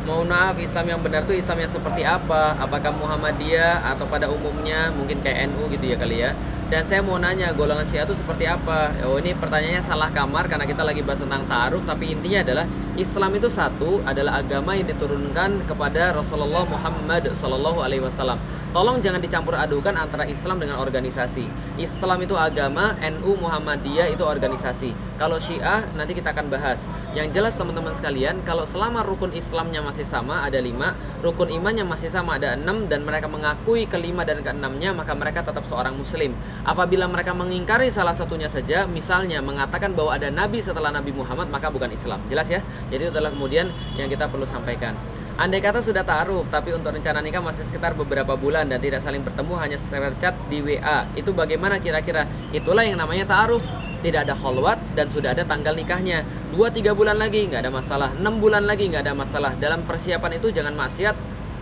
Mohon 0.05 0.29
maaf 0.29 0.53
Islam 0.61 0.85
yang 0.85 1.01
benar 1.01 1.25
tuh 1.25 1.33
Islam 1.33 1.65
yang 1.65 1.71
seperti 1.73 2.05
apa? 2.05 2.53
Apakah 2.61 2.93
Muhammadiyah 2.93 3.89
atau 3.89 4.05
pada 4.05 4.29
umumnya 4.29 4.93
mungkin 4.93 5.17
kayak 5.25 5.49
NU 5.49 5.65
gitu 5.73 5.89
ya 5.89 5.97
kali 5.97 6.21
ya? 6.21 6.37
Dan 6.69 6.85
saya 6.85 7.01
mau 7.01 7.17
nanya 7.17 7.49
golongan 7.57 7.89
Syiah 7.89 8.05
itu 8.05 8.13
seperti 8.13 8.45
apa? 8.45 8.93
Oh 9.09 9.17
ini 9.17 9.33
pertanyaannya 9.33 9.81
salah 9.81 10.13
kamar 10.13 10.45
karena 10.45 10.69
kita 10.69 10.85
lagi 10.85 11.01
bahas 11.01 11.25
tentang 11.25 11.41
ta'aruf 11.49 11.81
tapi 11.89 12.13
intinya 12.13 12.45
adalah 12.45 12.69
Islam 12.93 13.33
itu 13.33 13.49
satu 13.49 14.05
adalah 14.05 14.45
agama 14.45 14.77
yang 14.77 14.85
diturunkan 14.93 15.65
kepada 15.65 16.13
Rasulullah 16.13 16.69
Muhammad 16.69 17.33
Sallallahu 17.33 17.81
Alaihi 17.81 18.05
Wasallam. 18.05 18.37
Tolong 18.75 18.99
jangan 18.99 19.23
dicampur 19.23 19.55
adukan 19.55 19.95
antara 19.95 20.27
Islam 20.27 20.59
dengan 20.59 20.83
organisasi. 20.83 21.47
Islam 21.79 22.27
itu 22.27 22.35
agama, 22.35 22.91
NU 22.99 23.39
Muhammadiyah 23.39 24.11
itu 24.11 24.19
organisasi. 24.27 24.91
Kalau 25.15 25.39
Syiah 25.39 25.87
nanti 25.95 26.11
kita 26.11 26.35
akan 26.35 26.51
bahas. 26.51 26.83
Yang 27.15 27.39
jelas 27.39 27.55
teman-teman 27.55 27.95
sekalian, 27.95 28.43
kalau 28.43 28.67
selama 28.67 29.07
rukun 29.07 29.31
Islamnya 29.31 29.79
masih 29.79 30.03
sama 30.03 30.43
ada 30.43 30.59
lima, 30.59 30.91
rukun 31.23 31.55
imannya 31.55 31.87
masih 31.87 32.11
sama 32.11 32.35
ada 32.35 32.59
enam, 32.59 32.91
dan 32.91 33.07
mereka 33.07 33.31
mengakui 33.31 33.87
kelima 33.87 34.27
dan 34.27 34.43
keenamnya, 34.43 34.91
maka 34.91 35.15
mereka 35.15 35.39
tetap 35.39 35.63
seorang 35.63 35.95
Muslim. 35.95 36.35
Apabila 36.67 37.07
mereka 37.07 37.31
mengingkari 37.31 37.87
salah 37.95 38.11
satunya 38.11 38.51
saja, 38.51 38.83
misalnya 38.91 39.39
mengatakan 39.39 39.95
bahwa 39.95 40.19
ada 40.19 40.27
Nabi 40.27 40.59
setelah 40.59 40.91
Nabi 40.91 41.15
Muhammad, 41.15 41.47
maka 41.47 41.71
bukan 41.71 41.95
Islam. 41.95 42.19
Jelas 42.27 42.51
ya? 42.51 42.59
Jadi 42.91 43.07
itu 43.07 43.11
adalah 43.15 43.31
kemudian 43.31 43.71
yang 43.95 44.11
kita 44.11 44.27
perlu 44.27 44.43
sampaikan. 44.43 45.14
Andai 45.35 45.59
kata 45.59 45.83
sudah 45.83 45.99
ta'aruf, 46.07 46.47
tapi 46.47 46.71
untuk 46.71 46.95
rencana 46.95 47.19
nikah 47.19 47.43
masih 47.43 47.67
sekitar 47.67 47.91
beberapa 47.91 48.39
bulan 48.39 48.71
dan 48.71 48.79
tidak 48.79 49.03
saling 49.03 49.19
bertemu 49.19 49.53
hanya 49.59 49.75
share 49.75 50.15
chat 50.23 50.31
di 50.47 50.63
WA. 50.63 51.03
Itu 51.11 51.35
bagaimana 51.35 51.75
kira-kira? 51.83 52.23
Itulah 52.55 52.87
yang 52.87 52.95
namanya 52.95 53.27
ta'aruf. 53.27 53.67
Tidak 53.99 54.23
ada 54.23 54.31
kholwat 54.31 54.79
dan 54.95 55.11
sudah 55.11 55.35
ada 55.35 55.43
tanggal 55.43 55.75
nikahnya. 55.75 56.23
2-3 56.55 56.95
bulan 56.95 57.19
lagi 57.19 57.51
nggak 57.51 57.67
ada 57.67 57.71
masalah. 57.73 58.15
6 58.15 58.23
bulan 58.39 58.63
lagi 58.63 58.87
nggak 58.87 59.03
ada 59.03 59.11
masalah. 59.11 59.51
Dalam 59.59 59.83
persiapan 59.83 60.39
itu 60.39 60.55
jangan 60.55 60.71
maksiat, 60.71 61.15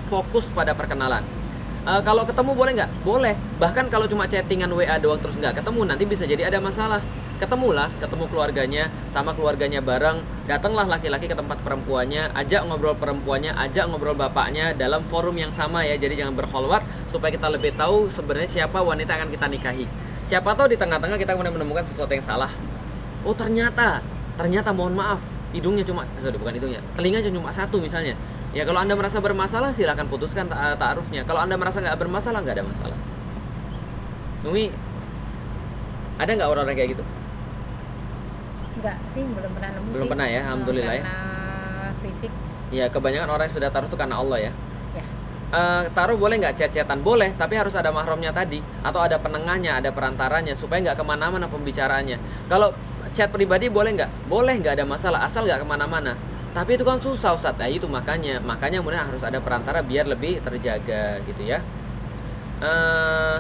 fokus 0.06 0.54
pada 0.54 0.78
perkenalan. 0.78 1.26
Eh, 1.84 2.02
kalau 2.06 2.30
ketemu 2.30 2.54
boleh 2.54 2.72
nggak? 2.78 2.92
Boleh. 3.02 3.34
Bahkan 3.58 3.90
kalau 3.90 4.06
cuma 4.06 4.30
chattingan 4.30 4.70
WA 4.70 5.02
doang 5.02 5.18
terus 5.18 5.34
nggak 5.34 5.66
ketemu, 5.66 5.82
nanti 5.82 6.04
bisa 6.06 6.30
jadi 6.30 6.46
ada 6.54 6.62
masalah. 6.62 7.02
Ketemulah, 7.42 7.90
ketemu 7.98 8.26
keluarganya, 8.30 8.84
sama 9.10 9.34
keluarganya 9.34 9.82
bareng. 9.82 10.22
Datanglah 10.46 10.86
laki-laki 10.86 11.26
ke 11.26 11.36
tempat 11.36 11.60
perempuannya, 11.66 12.32
ajak 12.38 12.64
ngobrol 12.70 12.96
perempuannya, 12.96 13.52
ajak 13.58 13.90
ngobrol 13.90 14.14
bapaknya 14.14 14.72
dalam 14.78 15.02
forum 15.10 15.36
yang 15.36 15.50
sama 15.50 15.84
ya. 15.84 15.98
Jadi 15.98 16.22
jangan 16.22 16.38
berkholwat 16.38 16.86
supaya 17.10 17.34
kita 17.34 17.50
lebih 17.50 17.74
tahu 17.74 18.08
sebenarnya 18.08 18.50
siapa 18.64 18.80
wanita 18.80 19.18
yang 19.18 19.28
akan 19.28 19.32
kita 19.34 19.46
nikahi. 19.50 19.86
Siapa 20.24 20.56
tahu 20.56 20.72
di 20.72 20.78
tengah-tengah 20.80 21.20
kita 21.20 21.36
kemudian 21.36 21.52
menemukan 21.58 21.84
sesuatu 21.84 22.14
yang 22.16 22.24
salah. 22.24 22.52
Oh 23.28 23.36
ternyata, 23.36 24.00
ternyata 24.40 24.72
mohon 24.72 24.96
maaf, 24.96 25.20
hidungnya 25.52 25.84
cuma, 25.84 26.08
sorry 26.20 26.36
bukan 26.40 26.56
hidungnya, 26.56 26.80
telinganya 26.96 27.28
cuma 27.28 27.52
satu 27.52 27.80
misalnya. 27.80 28.16
Ya 28.54 28.64
kalau 28.70 28.80
anda 28.86 28.94
merasa 28.94 29.18
bermasalah 29.18 29.74
silahkan 29.74 30.06
putuskan 30.06 30.46
ta- 30.46 30.78
ta'arufnya. 30.78 31.26
Kalau 31.26 31.42
anda 31.42 31.58
merasa 31.58 31.82
nggak 31.82 31.98
bermasalah 31.98 32.40
nggak 32.46 32.56
ada 32.62 32.66
masalah. 32.70 32.98
Umi, 34.46 34.70
ada 36.22 36.32
nggak 36.38 36.50
orang-orang 36.52 36.78
kayak 36.78 36.90
gitu? 36.94 37.04
Enggak 38.84 38.98
sih 39.16 39.24
belum 39.24 39.52
pernah 39.56 39.70
nemu 39.72 39.88
Belum 39.96 40.04
sih. 40.04 40.12
pernah 40.12 40.28
ya, 40.28 40.36
Eh, 40.36 40.44
alhamdulillah 40.44 40.94
ya. 40.94 41.04
karena 41.04 41.18
fisik 42.04 42.32
Ya 42.74 42.86
kebanyakan 42.90 43.30
orang 43.30 43.46
yang 43.48 43.56
sudah 43.56 43.70
taruh 43.72 43.88
itu 43.88 43.96
karena 43.96 44.16
Allah 44.18 44.38
ya. 44.44 44.52
ya 44.92 45.06
Eh, 45.54 45.84
taruh 45.94 46.18
boleh 46.18 46.36
nggak 46.36 46.58
chat-chatan? 46.58 47.00
Boleh, 47.00 47.30
tapi 47.38 47.54
harus 47.54 47.78
ada 47.78 47.94
mahramnya 47.94 48.34
tadi 48.34 48.58
atau 48.82 49.00
ada 49.00 49.16
penengahnya, 49.16 49.78
ada 49.78 49.94
perantaranya 49.94 50.52
supaya 50.52 50.82
nggak 50.82 50.98
ke 50.98 51.06
mana-mana 51.06 51.46
pembicaraannya. 51.46 52.18
Kalau 52.50 52.74
chat 53.14 53.30
pribadi 53.30 53.70
boleh 53.70 53.94
nggak? 53.94 54.10
Boleh 54.26 54.58
nggak 54.58 54.82
ada 54.82 54.86
masalah 54.90 55.22
asal 55.24 55.46
nggak 55.46 55.62
ke 55.62 55.68
mana-mana. 55.70 56.18
Tapi 56.54 56.74
itu 56.74 56.82
kan 56.82 56.98
susah 56.98 57.34
Ustaz. 57.34 57.54
Nah, 57.58 57.70
itu 57.70 57.86
makanya, 57.86 58.42
makanya 58.42 58.82
kemudian 58.82 59.06
harus 59.06 59.22
ada 59.22 59.38
perantara 59.38 59.86
biar 59.86 60.10
lebih 60.10 60.42
terjaga 60.42 61.22
gitu 61.24 61.46
ya. 61.46 61.62
Eh, 62.60 63.38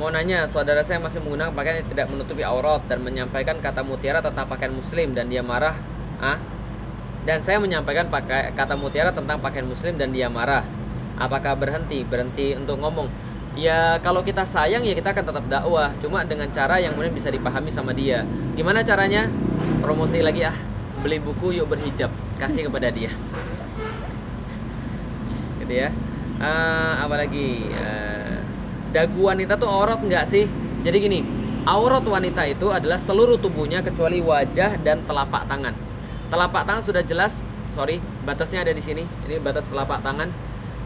mau 0.00 0.08
nanya, 0.08 0.48
saudara 0.48 0.80
saya 0.80 0.96
masih 0.96 1.20
menggunakan 1.20 1.52
pakaian 1.52 1.84
yang 1.84 1.88
tidak 1.92 2.08
menutupi 2.08 2.40
aurat 2.40 2.80
dan 2.88 3.04
menyampaikan 3.04 3.60
kata 3.60 3.84
mutiara 3.84 4.24
tentang 4.24 4.48
pakaian 4.48 4.72
muslim 4.72 5.12
dan 5.12 5.28
dia 5.28 5.44
marah. 5.44 5.76
Ah, 6.16 6.40
dan 7.28 7.44
saya 7.44 7.60
menyampaikan 7.60 8.08
pakai 8.08 8.56
kata 8.56 8.80
mutiara 8.80 9.12
tentang 9.12 9.36
pakaian 9.44 9.68
muslim 9.68 10.00
dan 10.00 10.08
dia 10.08 10.32
marah. 10.32 10.64
Apakah 11.20 11.52
berhenti? 11.52 12.00
Berhenti 12.00 12.56
untuk 12.56 12.80
ngomong. 12.80 13.12
Ya 13.60 14.00
kalau 14.00 14.24
kita 14.24 14.48
sayang 14.48 14.88
ya 14.88 14.96
kita 14.96 15.12
akan 15.12 15.20
tetap 15.20 15.44
dakwah, 15.52 15.92
cuma 16.00 16.24
dengan 16.24 16.48
cara 16.48 16.80
yang 16.80 16.96
kemudian 16.96 17.12
bisa 17.12 17.28
dipahami 17.28 17.68
sama 17.68 17.92
dia. 17.92 18.24
Gimana 18.56 18.80
caranya? 18.80 19.28
Promosi 19.84 20.24
lagi 20.24 20.48
ah. 20.48 20.56
Beli 21.04 21.20
buku 21.20 21.60
yuk 21.60 21.68
berhijab, 21.68 22.08
kasih 22.40 22.72
kepada 22.72 22.88
dia. 22.88 23.12
Gitu 25.60 25.74
ya. 25.76 25.92
Eh, 26.40 26.92
apa 27.04 27.20
lagi? 27.20 27.68
Dagu 28.90 29.30
wanita 29.30 29.54
tuh 29.54 29.70
aurat 29.70 30.02
nggak 30.02 30.24
sih? 30.26 30.50
Jadi 30.82 30.96
gini, 30.98 31.20
aurat 31.62 32.02
wanita 32.02 32.42
itu 32.50 32.74
adalah 32.74 32.98
seluruh 32.98 33.38
tubuhnya 33.38 33.86
kecuali 33.86 34.18
wajah 34.18 34.82
dan 34.82 35.06
telapak 35.06 35.46
tangan. 35.46 35.74
Telapak 36.26 36.62
tangan 36.66 36.82
sudah 36.82 37.02
jelas, 37.06 37.38
sorry, 37.70 38.02
batasnya 38.26 38.66
ada 38.66 38.74
di 38.74 38.82
sini. 38.82 39.06
Ini 39.30 39.38
batas 39.38 39.70
telapak 39.70 40.02
tangan, 40.02 40.26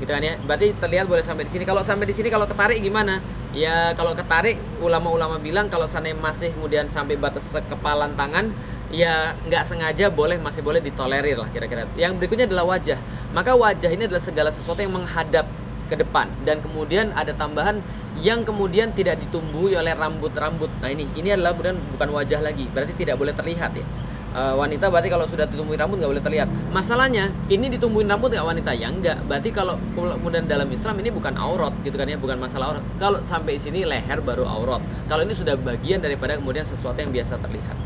gitu 0.05 0.11
kan 0.13 0.21
ya. 0.21 0.37
Berarti 0.37 0.77
terlihat 0.77 1.09
boleh 1.09 1.25
sampai 1.25 1.49
di 1.49 1.53
sini. 1.57 1.65
Kalau 1.65 1.81
sampai 1.81 2.05
di 2.05 2.15
sini, 2.17 2.29
kalau 2.29 2.45
ketarik 2.45 2.77
gimana? 2.85 3.25
Ya 3.57 3.97
kalau 3.97 4.13
ketarik, 4.13 4.61
ulama-ulama 4.83 5.41
bilang 5.41 5.71
kalau 5.71 5.87
sana 5.89 6.11
masih 6.13 6.53
kemudian 6.53 6.91
sampai 6.91 7.17
batas 7.17 7.55
kepalan 7.71 8.13
tangan, 8.19 8.53
ya 8.93 9.33
nggak 9.49 9.65
sengaja 9.65 10.11
boleh 10.11 10.37
masih 10.43 10.61
boleh 10.61 10.83
ditolerir 10.83 11.41
lah 11.41 11.49
kira-kira. 11.55 11.89
Yang 11.97 12.21
berikutnya 12.21 12.51
adalah 12.51 12.77
wajah. 12.77 12.99
Maka 13.33 13.57
wajah 13.57 13.91
ini 13.95 14.11
adalah 14.11 14.21
segala 14.21 14.51
sesuatu 14.53 14.83
yang 14.83 14.93
menghadap 14.93 15.47
ke 15.95 16.03
depan 16.03 16.27
dan 16.43 16.59
kemudian 16.59 17.15
ada 17.15 17.31
tambahan 17.31 17.79
yang 18.19 18.43
kemudian 18.43 18.91
tidak 18.95 19.23
ditumbuhi 19.23 19.79
oleh 19.79 19.95
rambut-rambut. 19.95 20.71
Nah 20.83 20.91
ini 20.91 21.07
ini 21.15 21.35
adalah 21.35 21.55
kemudian 21.55 21.79
bukan 21.95 22.09
wajah 22.11 22.43
lagi, 22.43 22.67
berarti 22.71 22.95
tidak 22.99 23.19
boleh 23.19 23.35
terlihat 23.35 23.73
ya. 23.75 23.87
Eh, 24.35 24.55
wanita 24.59 24.91
berarti 24.91 25.07
kalau 25.07 25.23
sudah 25.31 25.47
ditumbuhi 25.47 25.79
rambut 25.79 26.03
nggak 26.03 26.11
boleh 26.11 26.25
terlihat. 26.27 26.51
Masalahnya 26.75 27.31
ini 27.47 27.71
ditumbuhin 27.71 28.11
rambut 28.11 28.35
nggak 28.35 28.43
wanita 28.43 28.75
ya 28.75 28.91
enggak. 28.91 29.23
Berarti 29.31 29.55
kalau 29.55 29.79
kemudian 29.95 30.43
dalam 30.51 30.67
Islam 30.75 30.99
ini 30.99 31.15
bukan 31.15 31.39
aurat 31.39 31.71
gitu 31.87 31.95
kan 31.95 32.11
ya, 32.11 32.19
bukan 32.19 32.43
masalah 32.43 32.75
aurat. 32.75 32.85
Kalau 32.99 33.23
sampai 33.31 33.63
sini 33.63 33.87
leher 33.87 34.19
baru 34.27 34.43
aurat. 34.43 34.83
Kalau 35.07 35.23
ini 35.23 35.39
sudah 35.39 35.55
bagian 35.55 36.03
daripada 36.03 36.35
kemudian 36.35 36.67
sesuatu 36.67 36.99
yang 36.99 37.15
biasa 37.15 37.39
terlihat. 37.39 37.79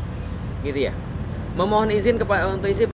Gitu 0.65 0.89
ya. 0.89 0.93
memohon 1.49 1.91
izin 1.91 2.15
kepada 2.15 2.47
untuk 2.47 2.71
isi 2.71 2.87